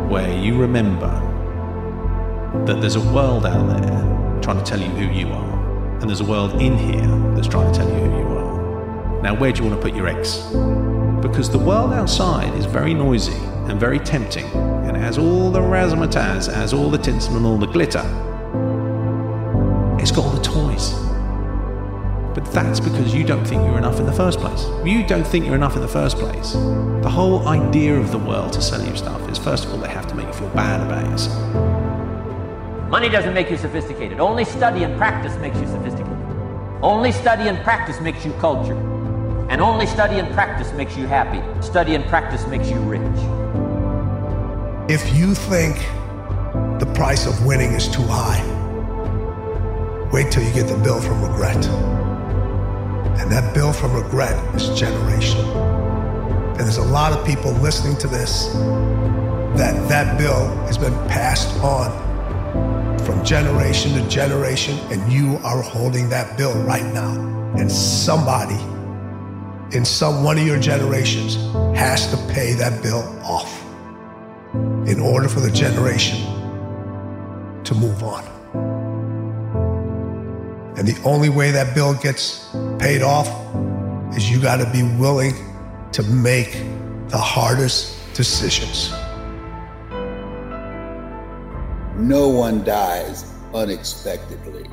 Where 0.09 0.37
you 0.37 0.59
remember 0.59 1.13
that 2.67 2.81
there's 2.81 2.97
a 2.97 3.13
world 3.13 3.47
out 3.47 3.69
there 3.69 4.41
trying 4.43 4.59
to 4.59 4.65
tell 4.65 4.81
you 4.81 4.89
who 4.89 5.07
you 5.17 5.29
are, 5.29 6.01
and 6.01 6.11
there's 6.11 6.23
a 6.23 6.25
world 6.25 6.61
in 6.61 6.77
here 6.77 7.07
that's 7.37 7.47
trying 7.47 7.73
to 7.73 7.79
tell 7.79 7.89
you 7.89 7.95
who 7.95 8.19
you 8.19 8.27
are. 8.37 9.23
Now, 9.23 9.39
where 9.39 9.53
do 9.53 9.63
you 9.63 9.71
want 9.71 9.81
to 9.81 9.89
put 9.89 9.97
your 9.97 10.09
eggs? 10.09 10.39
Because 11.23 11.49
the 11.51 11.59
world 11.61 11.93
outside 11.93 12.53
is 12.59 12.65
very 12.67 12.93
noisy 12.93 13.39
and 13.69 13.79
very 13.79 14.01
tempting, 14.01 14.47
and 14.47 14.97
has 14.97 15.19
all 15.19 15.53
the 15.53 15.61
razzmatazz, 15.61 16.53
has 16.53 16.73
all 16.73 16.91
the 16.91 16.99
tinsel 16.99 17.37
and 17.37 17.47
all 17.47 17.59
the 17.59 17.67
glitter. 17.67 18.03
It's 20.01 20.11
got 20.11 20.25
all 20.25 20.33
the 20.33 20.43
toys. 20.43 21.06
But 22.37 22.53
that's 22.53 22.81
because 22.81 23.15
you 23.15 23.25
don't 23.25 23.47
think 23.47 23.63
you're 23.65 23.79
enough 23.79 23.99
in 23.99 24.05
the 24.05 24.13
first 24.13 24.41
place. 24.41 24.67
You 24.85 25.07
don't 25.07 25.27
think 25.27 25.47
you're 25.47 25.55
enough 25.55 25.75
in 25.75 25.81
the 25.81 25.89
first 25.89 26.19
place. 26.19 26.53
The 26.53 27.09
whole 27.09 27.49
idea 27.49 27.97
of 27.97 28.13
the 28.13 28.19
world 28.19 28.53
to 28.53 28.61
sell 28.61 28.87
you 28.87 28.95
stuff 28.95 29.27
is 29.31 29.39
first 29.39 29.65
of 29.65 29.73
all, 29.73 29.79
they 29.79 29.89
have 29.89 30.07
to 30.09 30.15
make 30.15 30.27
you 30.27 30.35
feel 30.35 30.51
bad 30.51 30.87
about 30.87 31.11
yourself. 31.11 31.41
Money 32.91 33.09
doesn't 33.09 33.33
make 33.33 33.51
you 33.51 33.57
sophisticated. 33.57 34.21
Only 34.21 34.45
study 34.45 34.85
and 34.85 34.99
practice 34.99 35.35
makes 35.39 35.59
you 35.59 35.67
sophisticated. 35.67 36.13
Only 36.83 37.11
study 37.11 37.49
and 37.49 37.57
practice 37.65 37.99
makes 38.03 38.23
you 38.23 38.35
cultured. 38.35 38.77
And 39.49 39.63
only 39.63 39.87
study 39.87 40.19
and 40.19 40.31
practice 40.35 40.71
makes 40.75 40.95
you 40.95 41.07
happy. 41.07 41.41
Study 41.63 41.95
and 41.95 42.05
practice 42.05 42.47
makes 42.49 42.69
you 42.69 42.81
rich. 42.81 43.01
If 44.91 45.17
you 45.17 45.35
think 45.35 45.79
the 46.81 46.93
price 46.95 47.27
of 47.27 47.47
winning 47.47 47.73
is 47.73 47.89
too 47.89 48.05
high, 48.07 48.45
wait 50.13 50.31
till 50.31 50.43
you 50.43 50.53
get 50.53 50.69
the 50.69 50.77
bill 50.77 51.01
from 51.01 51.23
regret. 51.23 52.06
And 53.19 53.31
that 53.33 53.55
bill 53.55 53.73
from 53.73 53.93
regret 53.95 54.37
is 54.55 54.69
generational. 54.71 55.55
And 56.51 56.61
there's 56.61 56.79
a 56.79 56.85
lot 56.85 57.13
of 57.13 57.27
people 57.27 57.53
listening 57.53 57.97
to 57.99 58.09
this 58.09 58.47
that 59.57 59.89
that 59.89 60.19
bill 60.19 60.49
has 60.67 60.77
been 60.77 60.95
passed 61.09 61.59
on 61.61 61.91
from 63.05 63.25
generation 63.25 63.93
to 63.95 64.09
generation, 64.09 64.79
and 64.91 65.13
you 65.13 65.39
are 65.45 65.63
holding 65.63 66.09
that 66.11 66.37
bill 66.37 66.55
right 66.65 66.85
now. 66.93 67.13
And 67.57 67.71
somebody 67.71 68.61
in 69.77 69.85
some 69.85 70.23
one 70.23 70.39
of 70.39 70.47
your 70.47 70.59
generations 70.61 71.37
has 71.77 72.11
to 72.11 72.17
pay 72.33 72.53
that 72.55 72.83
bill 72.83 73.03
off 73.25 73.63
in 74.87 75.01
order 75.01 75.29
for 75.29 75.41
the 75.41 75.51
generation 75.51 76.21
to 77.65 77.75
move 77.75 78.03
on. 78.03 78.25
And 80.79 80.87
the 80.87 81.01
only 81.05 81.29
way 81.29 81.51
that 81.51 81.75
bill 81.75 81.95
gets 81.95 82.55
paid 82.79 83.03
off 83.03 83.29
is 84.17 84.31
you 84.31 84.41
got 84.41 84.57
to 84.57 84.71
be 84.71 84.83
willing 84.99 85.35
to 85.93 86.03
make 86.03 86.53
the 87.09 87.19
hardest 87.19 88.15
decisions. 88.15 88.91
No 91.97 92.29
one 92.29 92.65
dies 92.65 93.33
unexpectedly. 93.55 94.69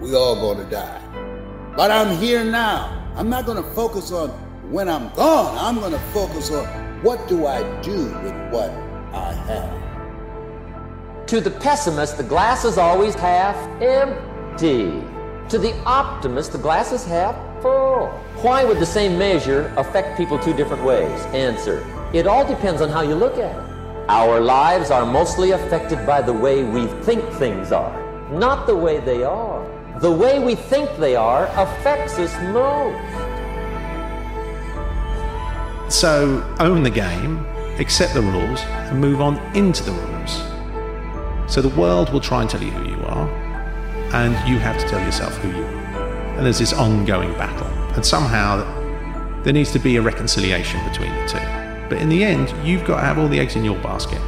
We 0.00 0.14
all 0.14 0.36
gonna 0.36 0.68
die. 0.70 1.02
But 1.76 1.90
I'm 1.90 2.16
here 2.18 2.44
now. 2.44 2.94
I'm 3.16 3.28
not 3.28 3.46
gonna 3.46 3.68
focus 3.74 4.12
on 4.12 4.30
when 4.70 4.88
I'm 4.88 5.12
gone. 5.14 5.58
I'm 5.58 5.80
gonna 5.80 5.98
focus 6.12 6.52
on 6.52 6.64
what 7.02 7.26
do 7.26 7.46
I 7.46 7.62
do 7.80 8.04
with 8.22 8.52
what 8.52 8.70
I 9.12 9.32
have. 9.32 11.26
To 11.26 11.40
the 11.40 11.50
pessimist, 11.50 12.16
the 12.16 12.22
glass 12.22 12.64
is 12.64 12.78
always 12.78 13.14
half 13.14 13.56
empty. 13.82 15.02
To 15.48 15.58
the 15.58 15.74
optimist, 15.84 16.52
the 16.52 16.58
glass 16.58 16.92
is 16.92 17.04
half 17.04 17.34
Why 17.62 18.64
would 18.64 18.78
the 18.78 18.86
same 18.86 19.18
measure 19.18 19.72
affect 19.76 20.16
people 20.16 20.38
two 20.38 20.54
different 20.54 20.84
ways? 20.84 21.20
Answer 21.34 21.84
It 22.12 22.26
all 22.26 22.46
depends 22.46 22.80
on 22.80 22.88
how 22.88 23.02
you 23.02 23.14
look 23.14 23.34
at 23.34 23.56
it. 23.56 23.64
Our 24.08 24.40
lives 24.40 24.90
are 24.90 25.04
mostly 25.04 25.50
affected 25.50 26.06
by 26.06 26.22
the 26.22 26.32
way 26.32 26.64
we 26.64 26.86
think 27.02 27.22
things 27.32 27.72
are, 27.72 27.92
not 28.30 28.66
the 28.66 28.76
way 28.76 29.00
they 29.00 29.24
are. 29.24 29.66
The 30.00 30.10
way 30.10 30.38
we 30.38 30.54
think 30.54 30.88
they 30.98 31.16
are 31.16 31.46
affects 31.56 32.18
us 32.18 32.32
most. 32.54 32.96
So 35.92 36.42
own 36.60 36.82
the 36.84 36.90
game, 36.90 37.44
accept 37.78 38.14
the 38.14 38.22
rules, 38.22 38.60
and 38.60 39.00
move 39.00 39.20
on 39.20 39.38
into 39.56 39.82
the 39.82 39.92
rules. 39.92 40.42
So 41.52 41.60
the 41.60 41.74
world 41.76 42.12
will 42.12 42.20
try 42.20 42.42
and 42.42 42.48
tell 42.48 42.62
you 42.62 42.70
who 42.70 42.88
you 42.88 43.02
are, 43.06 43.28
and 44.14 44.32
you 44.48 44.58
have 44.58 44.78
to 44.78 44.88
tell 44.88 45.00
yourself 45.04 45.36
who 45.38 45.48
you 45.48 45.64
are. 45.64 45.77
And 46.38 46.46
there's 46.46 46.60
this 46.60 46.72
ongoing 46.72 47.32
battle. 47.32 47.66
And 47.96 48.06
somehow 48.06 48.62
there 49.42 49.52
needs 49.52 49.72
to 49.72 49.80
be 49.80 49.96
a 49.96 50.00
reconciliation 50.00 50.80
between 50.88 51.12
the 51.12 51.26
two. 51.26 51.88
But 51.88 52.00
in 52.00 52.08
the 52.08 52.22
end, 52.22 52.54
you've 52.64 52.84
got 52.84 53.00
to 53.00 53.06
have 53.06 53.18
all 53.18 53.26
the 53.26 53.40
eggs 53.40 53.56
in 53.56 53.64
your 53.64 53.76
basket. 53.80 54.20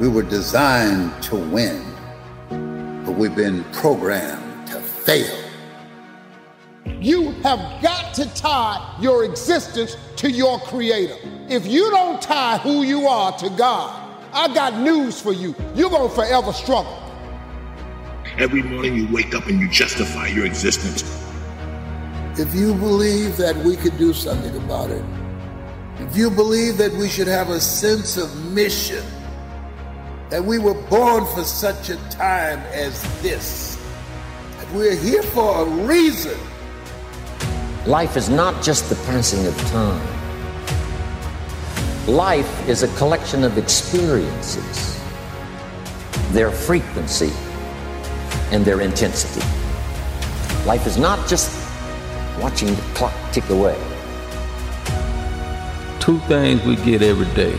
We 0.00 0.08
were 0.08 0.24
designed 0.24 1.22
to 1.22 1.36
win, 1.36 1.84
but 3.06 3.12
we've 3.12 3.36
been 3.36 3.62
programmed 3.72 4.66
to 4.66 4.80
fail. 4.80 5.38
You 6.84 7.30
have 7.42 7.80
got 7.80 8.12
to 8.14 8.34
tie 8.34 8.96
your 9.00 9.24
existence 9.24 9.96
to 10.16 10.28
your 10.28 10.58
creator. 10.58 11.16
If 11.48 11.64
you 11.64 11.90
don't 11.90 12.20
tie 12.20 12.58
who 12.58 12.82
you 12.82 13.06
are 13.06 13.30
to 13.38 13.50
God, 13.50 14.05
I 14.36 14.52
got 14.52 14.74
news 14.78 15.18
for 15.18 15.32
you. 15.32 15.54
You're 15.74 15.88
going 15.88 16.10
to 16.10 16.14
forever 16.14 16.52
struggle. 16.52 17.02
Every 18.36 18.62
morning 18.62 18.94
you 18.94 19.08
wake 19.10 19.34
up 19.34 19.46
and 19.46 19.58
you 19.58 19.66
justify 19.70 20.26
your 20.26 20.44
existence. 20.44 21.02
If 22.38 22.54
you 22.54 22.74
believe 22.74 23.38
that 23.38 23.56
we 23.56 23.76
could 23.76 23.96
do 23.96 24.12
something 24.12 24.54
about 24.62 24.90
it, 24.90 25.02
if 26.00 26.14
you 26.14 26.30
believe 26.30 26.76
that 26.76 26.92
we 26.92 27.08
should 27.08 27.28
have 27.28 27.48
a 27.48 27.58
sense 27.58 28.18
of 28.18 28.52
mission, 28.52 29.02
that 30.28 30.44
we 30.44 30.58
were 30.58 30.74
born 30.90 31.24
for 31.34 31.42
such 31.42 31.88
a 31.88 31.96
time 32.10 32.58
as 32.74 33.02
this, 33.22 33.82
that 34.58 34.70
we're 34.74 34.96
here 34.96 35.22
for 35.22 35.62
a 35.62 35.64
reason. 35.64 36.38
Life 37.86 38.18
is 38.18 38.28
not 38.28 38.62
just 38.62 38.90
the 38.90 38.96
passing 39.06 39.46
of 39.46 39.56
time. 39.70 40.25
Life 42.06 42.68
is 42.68 42.84
a 42.84 42.88
collection 42.98 43.42
of 43.42 43.58
experiences, 43.58 45.02
their 46.30 46.52
frequency, 46.52 47.32
and 48.52 48.64
their 48.64 48.80
intensity. 48.80 49.44
Life 50.64 50.86
is 50.86 50.98
not 50.98 51.28
just 51.28 51.50
watching 52.40 52.68
the 52.68 52.82
clock 52.94 53.12
tick 53.32 53.50
away. 53.50 53.76
Two 55.98 56.20
things 56.28 56.62
we 56.62 56.76
get 56.76 57.02
every 57.02 57.26
day. 57.34 57.56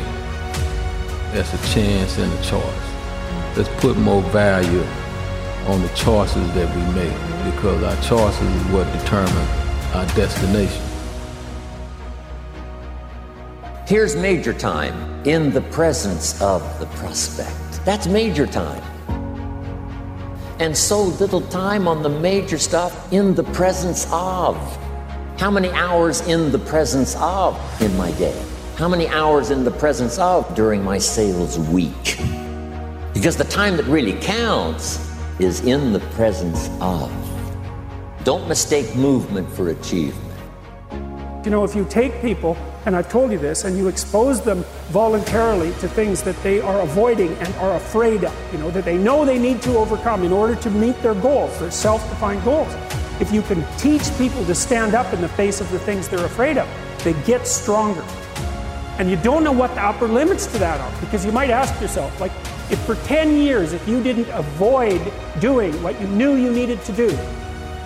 That's 1.34 1.54
a 1.54 1.74
chance 1.74 2.18
and 2.18 2.32
a 2.32 2.42
choice. 2.42 3.58
Let's 3.58 3.82
put 3.82 3.98
more 3.98 4.22
value 4.32 4.84
on 5.68 5.82
the 5.82 5.90
choices 5.90 6.54
that 6.54 6.74
we 6.74 6.96
make 6.96 7.54
because 7.54 7.84
our 7.84 8.02
choices 8.02 8.48
is 8.48 8.64
what 8.72 8.90
determine 8.98 9.48
our 9.94 10.06
destination. 10.16 10.87
Here's 13.88 14.18
major 14.18 14.52
time 14.52 15.26
in 15.26 15.50
the 15.50 15.62
presence 15.62 16.42
of 16.42 16.62
the 16.78 16.88
prospect. 16.98 17.86
That's 17.86 18.06
major 18.06 18.46
time. 18.46 18.84
And 20.60 20.78
so 20.78 21.04
little 21.04 21.40
time 21.40 21.88
on 21.88 22.04
the 22.04 22.10
major 22.10 22.58
stuff 22.58 23.14
in 23.14 23.34
the 23.34 23.46
presence 23.46 24.06
of. 24.12 24.58
How 25.40 25.50
many 25.50 25.70
hours 25.70 26.20
in 26.28 26.52
the 26.52 26.60
presence 26.60 27.16
of 27.16 27.58
in 27.82 27.96
my 27.96 28.12
day? 28.12 28.38
How 28.76 28.90
many 28.90 29.08
hours 29.08 29.52
in 29.52 29.64
the 29.64 29.72
presence 29.72 30.20
of 30.20 30.54
during 30.54 30.84
my 30.84 30.98
sales 30.98 31.58
week? 31.58 32.18
Because 33.14 33.38
the 33.38 33.46
time 33.46 33.78
that 33.78 33.86
really 33.86 34.20
counts 34.20 35.00
is 35.40 35.62
in 35.62 35.94
the 35.94 36.02
presence 36.12 36.70
of. 36.82 37.10
Don't 38.26 38.50
mistake 38.50 38.94
movement 38.98 39.50
for 39.50 39.70
achievement. 39.70 40.28
You 41.48 41.52
know, 41.52 41.64
if 41.64 41.76
you 41.76 41.86
take 41.86 42.22
people, 42.22 42.58
and 42.86 42.94
I've 42.94 43.10
told 43.10 43.32
you 43.32 43.38
this, 43.38 43.64
and 43.64 43.78
you 43.78 43.88
expose 43.88 44.42
them 44.42 44.66
voluntarily 44.90 45.70
to 45.80 45.88
things 45.88 46.22
that 46.24 46.36
they 46.44 46.60
are 46.60 46.82
avoiding 46.82 47.32
and 47.36 47.56
are 47.56 47.78
afraid 47.78 48.26
of, 48.26 48.52
you 48.52 48.60
know, 48.60 48.70
that 48.72 48.84
they 48.84 48.98
know 48.98 49.24
they 49.24 49.40
need 49.40 49.62
to 49.62 49.78
overcome 49.78 50.26
in 50.26 50.34
order 50.34 50.56
to 50.56 50.70
meet 50.70 51.02
their 51.02 51.14
goals, 51.14 51.58
their 51.58 51.72
self 51.72 52.02
defined 52.10 52.44
goals. 52.44 52.68
If 53.22 53.32
you 53.32 53.42
can 53.44 53.66
teach 53.78 54.04
people 54.18 54.44
to 54.44 54.54
stand 54.54 54.94
up 54.94 55.14
in 55.14 55.22
the 55.22 55.30
face 55.30 55.62
of 55.62 55.72
the 55.72 55.80
things 55.80 56.10
they're 56.10 56.26
afraid 56.26 56.58
of, 56.58 56.68
they 57.06 57.14
get 57.24 57.48
stronger. 57.48 58.04
And 59.00 59.10
you 59.10 59.16
don't 59.16 59.46
know 59.46 59.54
what 59.54 59.74
the 59.74 59.82
upper 59.82 60.10
limits 60.10 60.48
to 60.48 60.58
that 60.58 60.82
are 60.82 61.00
because 61.00 61.26
you 61.26 61.32
might 61.32 61.50
ask 61.50 61.80
yourself, 61.80 62.20
like, 62.20 62.34
if 62.70 62.80
for 62.80 62.96
10 63.08 63.38
years, 63.38 63.72
if 63.72 63.88
you 63.88 64.04
didn't 64.04 64.28
avoid 64.32 65.02
doing 65.40 65.82
what 65.82 65.98
you 66.02 66.08
knew 66.08 66.36
you 66.36 66.52
needed 66.52 66.84
to 66.84 66.92
do, 66.92 67.18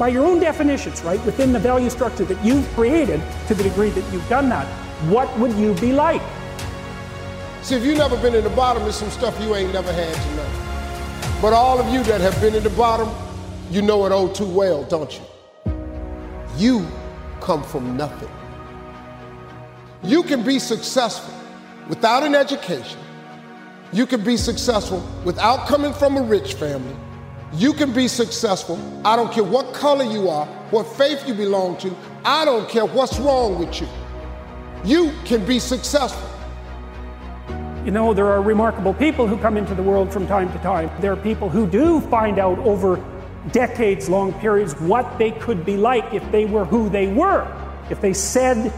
by 0.01 0.07
your 0.07 0.25
own 0.25 0.39
definitions, 0.39 1.03
right, 1.03 1.23
within 1.27 1.53
the 1.53 1.59
value 1.59 1.87
structure 1.87 2.25
that 2.25 2.43
you've 2.43 2.67
created 2.69 3.21
to 3.47 3.53
the 3.53 3.61
degree 3.61 3.91
that 3.91 4.03
you've 4.11 4.27
done 4.29 4.49
that, 4.49 4.65
what 5.11 5.29
would 5.37 5.53
you 5.53 5.75
be 5.75 5.93
like? 5.93 6.23
See, 7.61 7.75
if 7.75 7.85
you've 7.85 7.99
never 7.99 8.17
been 8.17 8.33
in 8.33 8.43
the 8.43 8.49
bottom, 8.49 8.81
there's 8.81 8.95
some 8.95 9.11
stuff 9.11 9.39
you 9.39 9.53
ain't 9.53 9.71
never 9.71 9.93
had 9.93 10.11
to 10.11 10.35
know. 10.35 11.39
But 11.39 11.53
all 11.53 11.79
of 11.79 11.93
you 11.93 12.01
that 12.05 12.19
have 12.19 12.33
been 12.41 12.55
in 12.55 12.63
the 12.63 12.71
bottom, 12.71 13.09
you 13.69 13.83
know 13.83 14.07
it 14.07 14.11
all 14.11 14.27
too 14.27 14.47
well, 14.47 14.83
don't 14.85 15.13
you? 15.13 15.71
You 16.57 16.87
come 17.39 17.61
from 17.61 17.95
nothing. 17.95 18.31
You 20.01 20.23
can 20.23 20.41
be 20.41 20.57
successful 20.57 21.31
without 21.89 22.23
an 22.23 22.33
education. 22.33 22.99
You 23.93 24.07
can 24.07 24.23
be 24.23 24.35
successful 24.35 25.07
without 25.23 25.67
coming 25.67 25.93
from 25.93 26.17
a 26.17 26.23
rich 26.23 26.55
family. 26.55 26.95
You 27.53 27.73
can 27.73 27.91
be 27.91 28.07
successful. 28.07 28.79
I 29.05 29.15
don't 29.15 29.31
care 29.31 29.43
what 29.43 29.73
color 29.73 30.05
you 30.05 30.29
are, 30.29 30.45
what 30.71 30.87
faith 30.87 31.27
you 31.27 31.33
belong 31.33 31.77
to. 31.79 31.93
I 32.23 32.45
don't 32.45 32.69
care 32.69 32.85
what's 32.85 33.19
wrong 33.19 33.59
with 33.59 33.81
you. 33.81 33.87
You 34.85 35.13
can 35.25 35.45
be 35.45 35.59
successful. 35.59 36.29
You 37.83 37.91
know, 37.91 38.13
there 38.13 38.27
are 38.27 38.41
remarkable 38.41 38.93
people 38.93 39.27
who 39.27 39.37
come 39.37 39.57
into 39.57 39.75
the 39.75 39.83
world 39.83 40.13
from 40.13 40.27
time 40.27 40.51
to 40.53 40.59
time. 40.59 40.89
There 41.01 41.11
are 41.11 41.17
people 41.17 41.49
who 41.49 41.67
do 41.67 41.99
find 42.01 42.39
out 42.39 42.57
over 42.59 43.03
decades 43.51 44.07
long 44.07 44.33
periods 44.33 44.79
what 44.79 45.17
they 45.17 45.31
could 45.31 45.65
be 45.65 45.75
like 45.75 46.13
if 46.13 46.31
they 46.31 46.45
were 46.45 46.63
who 46.63 46.89
they 46.89 47.07
were, 47.07 47.47
if 47.89 47.99
they 47.99 48.13
said, 48.13 48.71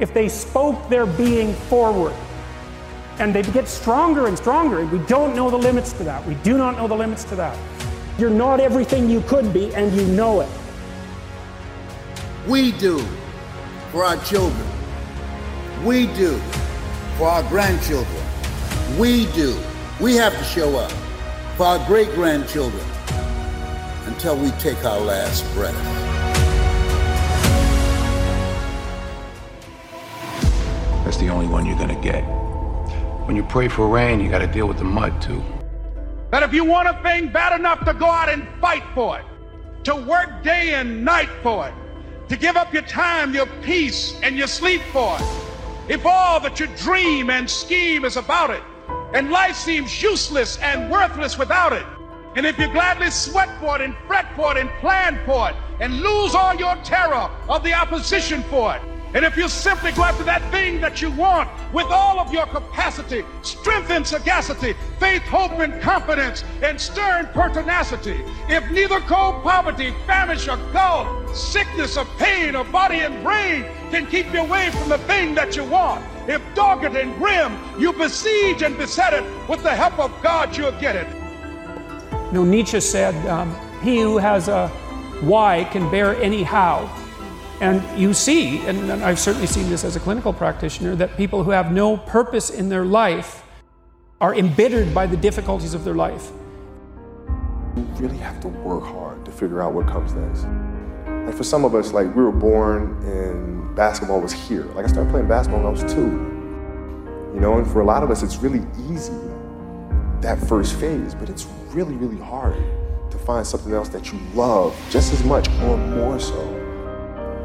if 0.00 0.12
they 0.12 0.28
spoke 0.28 0.88
their 0.88 1.06
being 1.06 1.54
forward. 1.54 2.14
And 3.18 3.34
they 3.34 3.42
get 3.42 3.68
stronger 3.68 4.26
and 4.26 4.36
stronger, 4.36 4.84
we 4.84 4.98
don't 5.06 5.36
know 5.36 5.48
the 5.48 5.58
limits 5.58 5.92
to 5.94 6.04
that. 6.04 6.26
We 6.26 6.34
do 6.36 6.58
not 6.58 6.76
know 6.76 6.88
the 6.88 6.96
limits 6.96 7.24
to 7.24 7.36
that. 7.36 7.56
You're 8.20 8.28
not 8.28 8.60
everything 8.60 9.08
you 9.08 9.22
could 9.22 9.50
be, 9.50 9.74
and 9.74 9.90
you 9.94 10.06
know 10.08 10.42
it. 10.42 10.48
We 12.46 12.72
do 12.72 12.98
for 13.90 14.04
our 14.04 14.22
children. 14.24 14.68
We 15.86 16.06
do 16.08 16.36
for 17.16 17.28
our 17.28 17.42
grandchildren. 17.44 18.22
We 18.98 19.24
do. 19.32 19.58
We 20.02 20.16
have 20.16 20.36
to 20.36 20.44
show 20.44 20.76
up 20.76 20.92
for 21.56 21.64
our 21.64 21.86
great 21.86 22.10
grandchildren 22.10 22.84
until 24.04 24.36
we 24.36 24.50
take 24.58 24.84
our 24.84 25.00
last 25.00 25.42
breath. 25.54 25.74
That's 31.06 31.16
the 31.16 31.30
only 31.30 31.46
one 31.46 31.64
you're 31.64 31.78
gonna 31.78 31.98
get. 32.02 32.20
When 33.26 33.34
you 33.34 33.44
pray 33.44 33.68
for 33.68 33.88
rain, 33.88 34.20
you 34.20 34.28
gotta 34.28 34.46
deal 34.46 34.68
with 34.68 34.76
the 34.76 34.84
mud 34.84 35.22
too. 35.22 35.42
That 36.30 36.44
if 36.44 36.54
you 36.54 36.64
want 36.64 36.88
a 36.88 37.02
thing 37.02 37.28
bad 37.28 37.58
enough 37.58 37.84
to 37.84 37.94
go 37.94 38.06
out 38.06 38.28
and 38.28 38.46
fight 38.60 38.84
for 38.94 39.18
it, 39.18 39.24
to 39.84 39.96
work 39.96 40.44
day 40.44 40.74
and 40.74 41.04
night 41.04 41.28
for 41.42 41.66
it, 41.68 41.74
to 42.28 42.36
give 42.36 42.56
up 42.56 42.72
your 42.72 42.82
time, 42.82 43.34
your 43.34 43.46
peace, 43.62 44.14
and 44.22 44.36
your 44.36 44.46
sleep 44.46 44.80
for 44.92 45.16
it, 45.18 45.24
if 45.88 46.06
all 46.06 46.38
that 46.38 46.60
you 46.60 46.68
dream 46.76 47.30
and 47.30 47.50
scheme 47.50 48.04
is 48.04 48.16
about 48.16 48.50
it, 48.50 48.62
and 49.12 49.30
life 49.30 49.56
seems 49.56 50.00
useless 50.00 50.56
and 50.58 50.88
worthless 50.90 51.36
without 51.36 51.72
it, 51.72 51.84
and 52.36 52.46
if 52.46 52.56
you 52.60 52.68
gladly 52.68 53.10
sweat 53.10 53.48
for 53.58 53.74
it 53.74 53.82
and 53.82 53.96
fret 54.06 54.26
for 54.36 54.56
it 54.56 54.60
and 54.60 54.70
plan 54.80 55.18
for 55.26 55.50
it, 55.50 55.56
and 55.80 56.00
lose 56.00 56.36
all 56.36 56.54
your 56.54 56.76
terror 56.84 57.28
of 57.48 57.64
the 57.64 57.74
opposition 57.74 58.44
for 58.44 58.76
it, 58.76 58.82
and 59.12 59.24
if 59.24 59.36
you 59.36 59.48
simply 59.48 59.90
go 59.92 60.04
after 60.04 60.22
that 60.24 60.48
thing 60.52 60.80
that 60.80 61.02
you 61.02 61.10
want 61.10 61.48
with 61.72 61.86
all 61.86 62.20
of 62.20 62.32
your 62.32 62.46
capacity, 62.46 63.24
strength 63.42 63.90
and 63.90 64.06
sagacity, 64.06 64.74
faith, 65.00 65.22
hope, 65.22 65.52
and 65.58 65.80
confidence, 65.82 66.44
and 66.62 66.80
stern 66.80 67.26
pertinacity, 67.34 68.22
if 68.48 68.70
neither 68.70 69.00
cold 69.00 69.42
poverty, 69.42 69.92
famish, 70.06 70.46
or 70.46 70.56
gulf, 70.72 71.36
sickness, 71.36 71.96
or 71.96 72.04
pain, 72.18 72.54
or 72.54 72.64
body 72.64 73.00
and 73.00 73.22
brain 73.24 73.66
can 73.90 74.06
keep 74.06 74.32
you 74.32 74.40
away 74.40 74.70
from 74.70 74.88
the 74.88 74.98
thing 74.98 75.34
that 75.34 75.56
you 75.56 75.64
want, 75.64 76.04
if 76.28 76.40
dogged 76.54 76.84
and 76.94 77.16
grim, 77.16 77.58
you 77.80 77.92
besiege 77.92 78.62
and 78.62 78.78
beset 78.78 79.12
it, 79.12 79.24
with 79.48 79.62
the 79.64 79.74
help 79.74 79.98
of 79.98 80.12
God, 80.22 80.56
you'll 80.56 80.70
get 80.80 80.94
it. 80.94 81.08
You 82.26 82.32
know, 82.32 82.44
Nietzsche 82.44 82.78
said, 82.78 83.14
um, 83.26 83.52
He 83.82 83.98
who 83.98 84.18
has 84.18 84.46
a 84.46 84.68
why 85.20 85.64
can 85.72 85.90
bear 85.90 86.14
any 86.22 86.44
how. 86.44 86.88
And 87.60 88.00
you 88.00 88.14
see, 88.14 88.66
and 88.66 88.90
I've 88.90 89.18
certainly 89.18 89.46
seen 89.46 89.68
this 89.68 89.84
as 89.84 89.94
a 89.94 90.00
clinical 90.00 90.32
practitioner, 90.32 90.96
that 90.96 91.16
people 91.18 91.44
who 91.44 91.50
have 91.50 91.72
no 91.72 91.98
purpose 91.98 92.48
in 92.48 92.70
their 92.70 92.86
life 92.86 93.42
are 94.18 94.34
embittered 94.34 94.94
by 94.94 95.06
the 95.06 95.16
difficulties 95.16 95.74
of 95.74 95.84
their 95.84 95.94
life. 95.94 96.30
You 97.76 97.84
really 97.98 98.16
have 98.16 98.40
to 98.40 98.48
work 98.48 98.84
hard 98.84 99.26
to 99.26 99.30
figure 99.30 99.60
out 99.60 99.74
what 99.74 99.86
comes 99.86 100.14
next. 100.14 100.46
Like 101.26 101.34
for 101.34 101.44
some 101.44 101.66
of 101.66 101.74
us, 101.74 101.92
like 101.92 102.06
we 102.16 102.22
were 102.22 102.32
born 102.32 102.96
and 103.04 103.76
basketball 103.76 104.20
was 104.20 104.32
here. 104.32 104.64
Like 104.74 104.86
I 104.86 104.88
started 104.88 105.10
playing 105.10 105.28
basketball 105.28 105.62
when 105.62 105.68
I 105.68 105.82
was 105.82 105.92
two. 105.92 106.28
You 107.34 107.40
know, 107.40 107.58
and 107.58 107.70
for 107.70 107.82
a 107.82 107.84
lot 107.84 108.02
of 108.02 108.10
us, 108.10 108.22
it's 108.22 108.36
really 108.36 108.66
easy 108.90 109.12
that 110.22 110.38
first 110.48 110.74
phase, 110.76 111.14
but 111.14 111.30
it's 111.30 111.46
really, 111.68 111.94
really 111.94 112.20
hard 112.22 112.62
to 113.10 113.18
find 113.18 113.46
something 113.46 113.72
else 113.72 113.88
that 113.90 114.12
you 114.12 114.18
love 114.34 114.78
just 114.90 115.12
as 115.12 115.22
much 115.24 115.48
or 115.62 115.76
more 115.76 116.18
so 116.18 116.59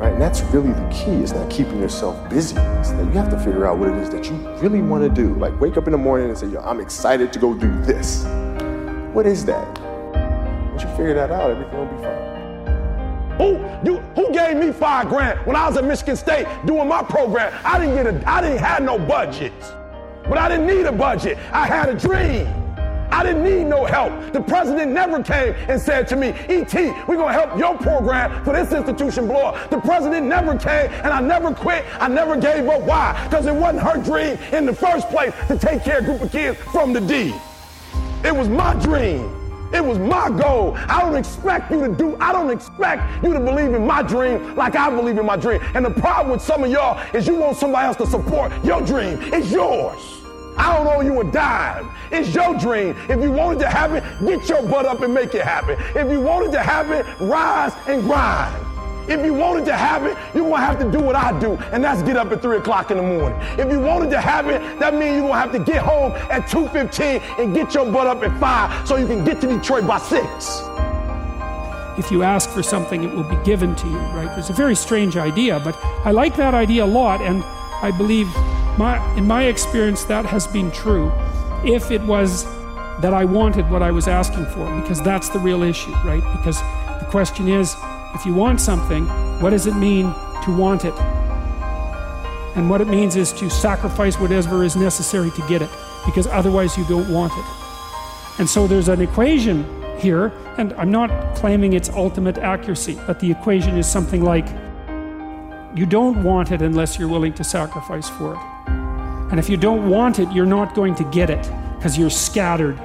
right? 0.05 0.13
And 0.13 0.21
that's 0.21 0.41
really 0.53 0.71
the 0.71 0.89
key. 0.89 1.11
It's 1.11 1.33
not 1.33 1.49
keeping 1.49 1.79
yourself 1.79 2.29
busy. 2.29 2.55
It's 2.55 2.91
that 2.91 3.05
you 3.05 3.11
have 3.11 3.29
to 3.29 3.39
figure 3.39 3.65
out 3.65 3.77
what 3.77 3.89
it 3.89 3.95
is 3.95 4.09
that 4.11 4.25
you 4.25 4.35
really 4.61 4.81
want 4.81 5.03
to 5.03 5.09
do. 5.09 5.33
Like 5.35 5.59
wake 5.59 5.77
up 5.77 5.87
in 5.87 5.91
the 5.91 5.97
morning 5.97 6.29
and 6.29 6.37
say, 6.37 6.47
Yo, 6.47 6.59
I'm 6.61 6.79
excited 6.79 7.33
to 7.33 7.39
go 7.39 7.53
do 7.53 7.71
this. 7.81 8.23
What 9.13 9.25
is 9.25 9.45
that? 9.45 9.79
Once 10.69 10.83
you 10.83 10.89
figure 10.89 11.13
that 11.15 11.31
out, 11.31 11.51
everything 11.51 11.77
will 11.77 11.85
be 11.85 12.03
fine. 12.03 12.25
Who 13.37 13.89
you 13.89 13.99
who 14.15 14.31
gave 14.31 14.57
me 14.57 14.71
five 14.71 15.09
grand 15.09 15.39
when 15.45 15.55
I 15.55 15.67
was 15.67 15.77
at 15.77 15.83
Michigan 15.83 16.15
State 16.15 16.47
doing 16.65 16.87
my 16.87 17.03
program? 17.03 17.53
I 17.65 17.79
didn't 17.79 17.95
get 17.95 18.07
a 18.07 18.29
I 18.29 18.41
didn't 18.41 18.59
have 18.59 18.83
no 18.83 18.97
budget. 18.97 19.53
But 20.27 20.37
I 20.39 20.49
didn't 20.49 20.65
need 20.65 20.85
a 20.85 20.91
budget. 20.91 21.37
I 21.51 21.67
had 21.67 21.89
a 21.89 21.93
dream. 21.93 22.64
I 23.15 23.23
didn't 23.23 23.45
need 23.45 23.63
no 23.63 23.85
help. 23.85 24.33
The 24.33 24.41
president 24.41 24.91
never 24.91 25.23
came 25.23 25.53
and 25.69 25.79
said 25.79 26.05
to 26.09 26.17
me, 26.17 26.33
E.T., 26.49 26.91
we're 27.07 27.15
going 27.15 27.33
to 27.33 27.39
help 27.39 27.57
your 27.57 27.77
program 27.77 28.43
for 28.43 28.51
this 28.51 28.73
institution 28.73 29.25
blow 29.25 29.53
up. 29.53 29.69
The 29.69 29.79
president 29.79 30.27
never 30.27 30.57
came 30.57 30.91
and 30.91 31.07
I 31.07 31.21
never 31.21 31.53
quit. 31.53 31.85
I 32.01 32.09
never 32.09 32.35
gave 32.35 32.67
up. 32.67 32.81
Why? 32.81 33.17
Because 33.23 33.45
it 33.45 33.55
wasn't 33.55 33.83
her 33.83 34.03
dream 34.03 34.37
in 34.51 34.65
the 34.65 34.73
first 34.73 35.07
place 35.07 35.33
to 35.47 35.57
take 35.57 35.81
care 35.81 35.99
of 35.99 36.03
a 36.03 36.07
group 36.07 36.21
of 36.23 36.31
kids 36.33 36.59
from 36.73 36.91
the 36.91 36.99
D. 36.99 37.33
It 38.25 38.35
was 38.35 38.49
my 38.49 38.73
dream. 38.81 39.31
It 39.73 39.83
was 39.83 39.97
my 39.97 40.29
goal. 40.29 40.75
I 40.75 41.01
don't 41.01 41.15
expect 41.15 41.71
you 41.71 41.87
to 41.87 41.95
do, 41.95 42.17
I 42.19 42.33
don't 42.33 42.49
expect 42.49 43.23
you 43.23 43.31
to 43.31 43.39
believe 43.39 43.73
in 43.73 43.87
my 43.87 44.01
dream 44.01 44.57
like 44.57 44.75
I 44.75 44.89
believe 44.89 45.17
in 45.17 45.25
my 45.25 45.37
dream. 45.37 45.61
And 45.73 45.85
the 45.85 45.89
problem 45.89 46.31
with 46.31 46.41
some 46.41 46.65
of 46.65 46.69
y'all 46.69 46.99
is 47.15 47.27
you 47.27 47.35
want 47.35 47.55
somebody 47.55 47.87
else 47.87 47.95
to 47.97 48.07
support 48.07 48.51
your 48.65 48.81
dream. 48.81 49.19
It's 49.21 49.49
yours. 49.49 50.24
I 50.57 50.77
don't 50.77 50.87
owe 50.87 51.01
you 51.01 51.19
a 51.21 51.23
dime. 51.23 51.89
It's 52.11 52.33
your 52.33 52.57
dream. 52.57 52.95
If 53.09 53.21
you 53.21 53.31
wanted 53.31 53.59
to 53.59 53.67
happen, 53.67 54.03
get 54.25 54.47
your 54.47 54.61
butt 54.63 54.85
up 54.85 55.01
and 55.01 55.13
make 55.13 55.33
it 55.35 55.43
happen. 55.43 55.77
If 55.95 56.11
you 56.11 56.21
wanted 56.21 56.51
to 56.53 56.59
happen, 56.59 57.05
rise 57.27 57.73
and 57.87 58.03
grind. 58.03 58.65
If 59.07 59.23
you 59.23 59.35
wanted 59.35 59.65
to 59.65 59.75
happen, 59.75 60.17
you're 60.33 60.49
gonna 60.49 60.65
have 60.65 60.79
to 60.79 60.91
do 60.91 60.99
what 60.99 61.15
I 61.15 61.37
do, 61.39 61.53
and 61.71 61.83
that's 61.83 62.01
get 62.01 62.17
up 62.17 62.31
at 62.31 62.41
3 62.41 62.57
o'clock 62.57 62.89
in 62.89 62.97
the 62.97 63.03
morning. 63.03 63.39
If 63.57 63.71
you 63.71 63.79
wanted 63.79 64.09
to 64.09 64.19
happen, 64.19 64.79
that 64.79 64.95
means 64.95 65.17
you're 65.17 65.27
gonna 65.27 65.39
have 65.39 65.51
to 65.51 65.59
get 65.59 65.83
home 65.83 66.13
at 66.31 66.49
2.15 66.49 67.21
and 67.37 67.53
get 67.53 67.75
your 67.75 67.85
butt 67.91 68.07
up 68.07 68.23
at 68.23 68.35
5 68.39 68.87
so 68.87 68.95
you 68.95 69.05
can 69.05 69.23
get 69.23 69.39
to 69.41 69.47
Detroit 69.47 69.85
by 69.85 69.99
6. 69.99 70.63
If 71.99 72.09
you 72.11 72.23
ask 72.23 72.49
for 72.49 72.63
something, 72.63 73.03
it 73.03 73.13
will 73.13 73.29
be 73.29 73.37
given 73.43 73.75
to 73.75 73.87
you, 73.87 73.97
right? 73.97 74.37
It's 74.39 74.49
a 74.49 74.53
very 74.53 74.75
strange 74.75 75.17
idea, 75.17 75.59
but 75.59 75.77
I 76.03 76.09
like 76.09 76.35
that 76.37 76.55
idea 76.55 76.83
a 76.83 76.87
lot, 76.87 77.21
and 77.21 77.43
I 77.83 77.91
believe, 77.91 78.27
my, 78.77 79.15
in 79.17 79.25
my 79.25 79.43
experience, 79.45 80.03
that 80.05 80.25
has 80.25 80.47
been 80.47 80.71
true. 80.71 81.11
If 81.63 81.91
it 81.91 82.01
was 82.01 82.45
that 83.01 83.13
I 83.13 83.25
wanted 83.25 83.69
what 83.69 83.81
I 83.81 83.91
was 83.91 84.07
asking 84.07 84.45
for, 84.47 84.81
because 84.81 85.01
that's 85.01 85.29
the 85.29 85.39
real 85.39 85.63
issue, 85.63 85.91
right? 86.03 86.23
Because 86.37 86.59
the 86.99 87.07
question 87.09 87.47
is, 87.47 87.75
if 88.13 88.25
you 88.25 88.33
want 88.33 88.61
something, 88.61 89.05
what 89.41 89.49
does 89.49 89.67
it 89.67 89.75
mean 89.75 90.05
to 90.43 90.55
want 90.55 90.85
it? 90.85 90.93
And 92.55 92.69
what 92.69 92.79
it 92.79 92.87
means 92.87 93.15
is 93.15 93.33
to 93.33 93.49
sacrifice 93.49 94.17
whatever 94.17 94.63
is 94.63 94.75
necessary 94.75 95.31
to 95.31 95.47
get 95.47 95.61
it, 95.61 95.69
because 96.05 96.27
otherwise 96.27 96.77
you 96.77 96.85
don't 96.85 97.11
want 97.11 97.33
it. 97.33 97.45
And 98.39 98.49
so 98.49 98.67
there's 98.67 98.87
an 98.87 99.01
equation 99.01 99.65
here, 99.99 100.27
and 100.57 100.73
I'm 100.73 100.91
not 100.91 101.35
claiming 101.35 101.73
its 101.73 101.89
ultimate 101.89 102.37
accuracy, 102.37 102.97
but 103.07 103.19
the 103.19 103.31
equation 103.31 103.77
is 103.77 103.87
something 103.87 104.23
like 104.23 104.47
you 105.75 105.85
don't 105.85 106.23
want 106.23 106.51
it 106.51 106.61
unless 106.61 106.97
you're 106.97 107.09
willing 107.09 107.33
to 107.33 107.43
sacrifice 107.43 108.09
for 108.09 108.35
it. 108.35 108.54
And 109.31 109.39
if 109.39 109.49
you 109.49 109.57
don't 109.57 109.89
want 109.89 110.19
it, 110.19 110.31
you're 110.31 110.45
not 110.45 110.75
going 110.75 110.95
to 110.95 111.03
get 111.05 111.29
it 111.29 111.49
because 111.77 111.97
you're 111.97 112.09
scattered. 112.09 112.77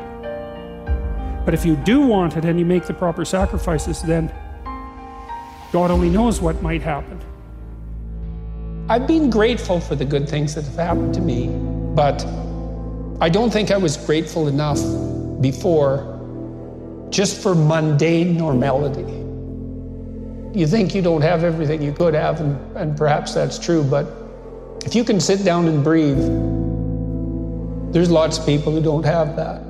But 1.44 1.54
if 1.54 1.64
you 1.64 1.76
do 1.76 2.00
want 2.00 2.36
it 2.36 2.44
and 2.44 2.58
you 2.58 2.64
make 2.64 2.86
the 2.86 2.94
proper 2.94 3.24
sacrifices, 3.24 4.02
then 4.02 4.32
God 5.72 5.90
only 5.90 6.08
knows 6.08 6.40
what 6.40 6.60
might 6.62 6.82
happen. 6.82 7.20
I've 8.88 9.06
been 9.06 9.30
grateful 9.30 9.80
for 9.80 9.94
the 9.94 10.04
good 10.04 10.28
things 10.28 10.54
that 10.54 10.64
have 10.64 10.74
happened 10.74 11.14
to 11.14 11.20
me, 11.20 11.48
but 11.94 12.24
I 13.20 13.28
don't 13.28 13.52
think 13.52 13.70
I 13.70 13.76
was 13.76 13.96
grateful 13.96 14.48
enough 14.48 14.80
before 15.40 16.16
just 17.10 17.40
for 17.42 17.54
mundane 17.54 18.36
normality. 18.36 19.02
You 20.58 20.66
think 20.66 20.94
you 20.94 21.02
don't 21.02 21.22
have 21.22 21.44
everything 21.44 21.82
you 21.82 21.92
could 21.92 22.14
have, 22.14 22.40
and, 22.40 22.76
and 22.76 22.96
perhaps 22.96 23.34
that's 23.34 23.58
true, 23.58 23.84
but 23.84 24.19
if 24.84 24.94
you 24.94 25.04
can 25.04 25.20
sit 25.20 25.44
down 25.44 25.68
and 25.68 25.84
breathe, 25.84 26.18
there's 27.92 28.10
lots 28.10 28.38
of 28.38 28.46
people 28.46 28.72
who 28.72 28.80
don't 28.80 29.04
have 29.04 29.36
that. 29.36 29.62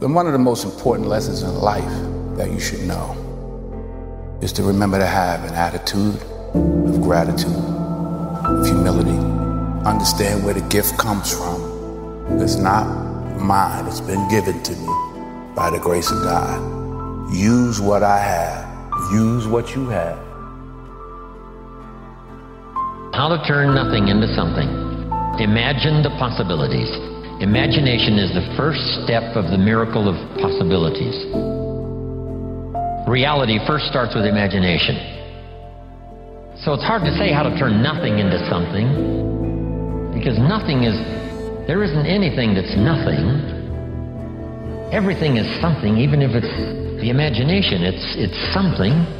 Then 0.00 0.14
one 0.14 0.26
of 0.26 0.32
the 0.32 0.38
most 0.38 0.64
important 0.64 1.08
lessons 1.08 1.42
in 1.42 1.54
life 1.54 2.36
that 2.36 2.50
you 2.50 2.60
should 2.60 2.80
know 2.86 3.16
is 4.40 4.52
to 4.54 4.62
remember 4.62 4.98
to 4.98 5.06
have 5.06 5.44
an 5.44 5.54
attitude 5.54 6.16
of 6.54 7.02
gratitude, 7.02 7.52
of 7.52 8.66
humility. 8.66 9.18
Understand 9.84 10.44
where 10.44 10.54
the 10.54 10.66
gift 10.68 10.96
comes 10.96 11.32
from. 11.34 12.40
It's 12.40 12.56
not 12.56 12.86
mine, 13.40 13.86
it's 13.86 14.00
been 14.00 14.28
given 14.28 14.62
to 14.62 14.72
me 14.72 15.54
by 15.54 15.70
the 15.70 15.78
grace 15.78 16.10
of 16.10 16.22
God. 16.22 17.34
Use 17.34 17.80
what 17.80 18.02
I 18.02 18.18
have, 18.18 19.12
use 19.12 19.46
what 19.46 19.74
you 19.74 19.88
have. 19.88 20.29
How 23.20 23.28
to 23.28 23.36
turn 23.44 23.74
nothing 23.76 24.08
into 24.08 24.24
something. 24.32 24.64
Imagine 25.44 26.00
the 26.00 26.08
possibilities. 26.16 26.88
Imagination 27.44 28.16
is 28.16 28.32
the 28.32 28.48
first 28.56 28.80
step 29.04 29.36
of 29.36 29.52
the 29.52 29.60
miracle 29.60 30.08
of 30.08 30.16
possibilities. 30.40 31.28
Reality 33.04 33.60
first 33.68 33.92
starts 33.92 34.16
with 34.16 34.24
imagination. 34.24 34.96
So 36.64 36.72
it's 36.72 36.80
hard 36.88 37.04
to 37.04 37.12
say 37.20 37.28
how 37.28 37.44
to 37.44 37.52
turn 37.60 37.84
nothing 37.84 38.24
into 38.24 38.40
something 38.48 38.88
because 40.16 40.40
nothing 40.40 40.88
is, 40.88 40.96
there 41.68 41.84
isn't 41.84 42.08
anything 42.08 42.56
that's 42.56 42.72
nothing. 42.72 43.20
Everything 44.96 45.36
is 45.36 45.44
something, 45.60 46.00
even 46.00 46.24
if 46.24 46.32
it's 46.32 46.56
the 47.04 47.12
imagination, 47.12 47.84
it's, 47.84 48.16
it's 48.16 48.40
something. 48.56 49.19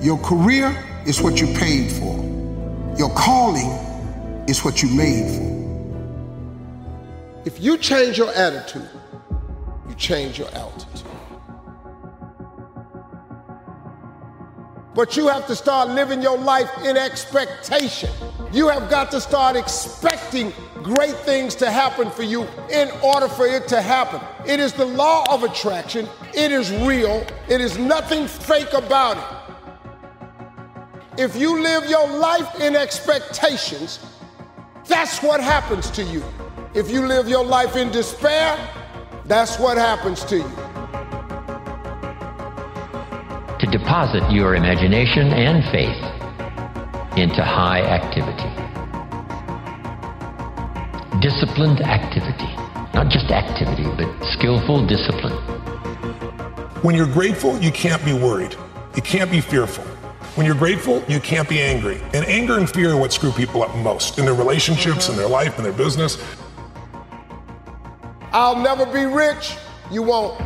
Your 0.00 0.18
career 0.18 0.76
is 1.06 1.20
what 1.20 1.40
you 1.40 1.48
paid 1.54 1.90
for. 1.90 2.14
Your 2.96 3.10
calling 3.14 3.70
is 4.48 4.64
what 4.64 4.80
you 4.80 4.88
made 4.90 5.28
for. 5.36 5.48
If 7.44 7.60
you 7.60 7.76
change 7.78 8.16
your 8.16 8.32
attitude, 8.32 8.88
you 9.88 9.94
change 9.96 10.38
your 10.38 10.48
altitude. 10.54 11.02
But 14.94 15.16
you 15.16 15.28
have 15.28 15.46
to 15.48 15.56
start 15.56 15.90
living 15.90 16.22
your 16.22 16.38
life 16.38 16.70
in 16.84 16.96
expectation. 16.96 18.10
You 18.52 18.68
have 18.68 18.88
got 18.88 19.10
to 19.12 19.20
start 19.20 19.56
expecting 19.56 20.52
great 20.82 21.16
things 21.16 21.54
to 21.56 21.70
happen 21.70 22.10
for 22.10 22.22
you 22.22 22.46
in 22.70 22.90
order 23.02 23.28
for 23.28 23.46
it 23.46 23.66
to 23.68 23.82
happen. 23.82 24.20
It 24.46 24.60
is 24.60 24.72
the 24.72 24.84
law 24.84 25.24
of 25.32 25.42
attraction. 25.42 26.08
It 26.34 26.52
is 26.52 26.70
real. 26.70 27.26
It 27.48 27.60
is 27.60 27.78
nothing 27.78 28.26
fake 28.26 28.72
about 28.72 29.16
it. 29.16 29.37
If 31.18 31.34
you 31.34 31.60
live 31.60 31.90
your 31.90 32.06
life 32.06 32.60
in 32.60 32.76
expectations, 32.76 33.98
that's 34.86 35.20
what 35.20 35.40
happens 35.40 35.90
to 35.90 36.04
you. 36.04 36.22
If 36.74 36.92
you 36.92 37.04
live 37.04 37.28
your 37.28 37.44
life 37.44 37.74
in 37.74 37.90
despair, 37.90 38.56
that's 39.24 39.58
what 39.58 39.76
happens 39.76 40.22
to 40.26 40.36
you. 40.36 40.50
To 43.58 43.66
deposit 43.66 44.30
your 44.30 44.54
imagination 44.54 45.32
and 45.32 45.64
faith 45.72 45.98
into 47.18 47.42
high 47.42 47.82
activity. 47.82 48.54
Disciplined 51.20 51.80
activity. 51.80 52.54
Not 52.94 53.08
just 53.10 53.32
activity, 53.32 53.90
but 53.96 54.24
skillful 54.34 54.86
discipline. 54.86 55.34
When 56.82 56.94
you're 56.94 57.12
grateful, 57.12 57.58
you 57.58 57.72
can't 57.72 58.04
be 58.04 58.12
worried. 58.12 58.54
You 58.94 59.02
can't 59.02 59.32
be 59.32 59.40
fearful. 59.40 59.97
When 60.38 60.46
you're 60.46 60.54
grateful, 60.54 61.02
you 61.08 61.18
can't 61.18 61.48
be 61.48 61.60
angry. 61.60 62.00
And 62.14 62.24
anger 62.26 62.58
and 62.58 62.70
fear 62.70 62.92
are 62.92 62.96
what 62.96 63.12
screw 63.12 63.32
people 63.32 63.64
up 63.64 63.74
most 63.78 64.20
in 64.20 64.24
their 64.24 64.34
relationships, 64.34 65.08
in 65.08 65.16
their 65.16 65.26
life, 65.26 65.58
in 65.58 65.64
their 65.64 65.72
business. 65.72 66.16
I'll 68.30 68.54
never 68.54 68.86
be 68.86 69.04
rich. 69.04 69.56
You 69.90 70.04
won't. 70.04 70.40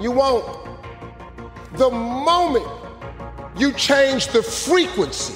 You 0.00 0.12
won't. 0.12 0.46
The 1.74 1.90
moment 1.90 2.66
you 3.54 3.70
change 3.74 4.28
the 4.28 4.42
frequency, 4.42 5.34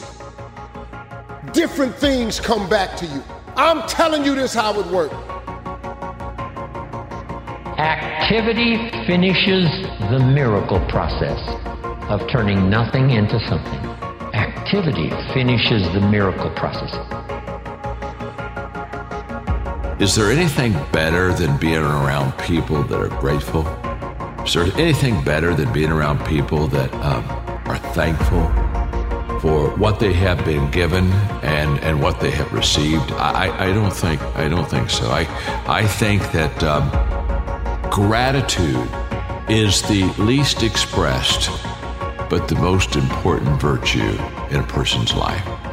different 1.53 1.95
things 1.97 2.41
come 2.41 2.67
back 2.67 2.97
to 2.97 3.05
you. 3.05 3.23
I'm 3.57 3.87
telling 3.87 4.25
you 4.25 4.37
this 4.37 4.55
how 4.55 4.81
it 4.81 4.87
works. 4.87 5.15
Activity 7.77 8.91
finishes 9.07 9.69
the 10.09 10.19
miracle 10.19 10.81
process 10.89 11.39
of 12.09 12.29
turning 12.29 12.71
nothing 12.71 13.11
into 13.11 13.39
something. 13.47 13.81
Activity 14.35 15.11
finishes 15.33 15.83
the 15.93 16.01
miracle 16.01 16.51
process. 16.51 16.95
Is 20.01 20.15
there 20.15 20.31
anything 20.31 20.73
better 20.93 21.33
than 21.33 21.57
being 21.59 21.79
around 21.79 22.33
people 22.39 22.83
that 22.85 22.99
are 22.99 23.21
grateful? 23.21 23.67
Is 24.45 24.55
there 24.55 24.65
anything 24.81 25.23
better 25.25 25.55
than 25.55 25.73
being 25.73 25.91
around 25.91 26.25
people 26.25 26.69
that 26.69 26.93
um, 26.95 27.25
are 27.67 27.79
thankful 27.93 28.49
for 29.41 29.71
what 29.77 29.99
they 29.99 30.13
have 30.13 30.45
been 30.45 30.71
given 30.71 31.11
and, 31.43 31.79
and 31.81 32.01
what 32.01 32.21
they 32.21 32.31
have 32.31 32.53
received? 32.53 33.11
I, 33.13 33.69
I 33.69 33.73
don't 33.73 33.93
think 33.93 34.23
I 34.37 34.49
don't 34.49 34.69
think 34.71 34.89
so. 34.89 35.11
I 35.11 35.27
I 35.67 35.87
think 35.87 36.23
that 36.33 36.63
um, 36.63 36.89
gratitude 37.91 38.89
is 39.49 39.83
the 39.83 40.05
least 40.19 40.63
expressed, 40.63 41.51
but 42.29 42.49
the 42.49 42.55
most 42.57 42.97
important 42.97 43.61
virtue 43.61 44.19
in 44.51 44.61
a 44.61 44.65
person's 44.65 45.15
life. 45.15 45.68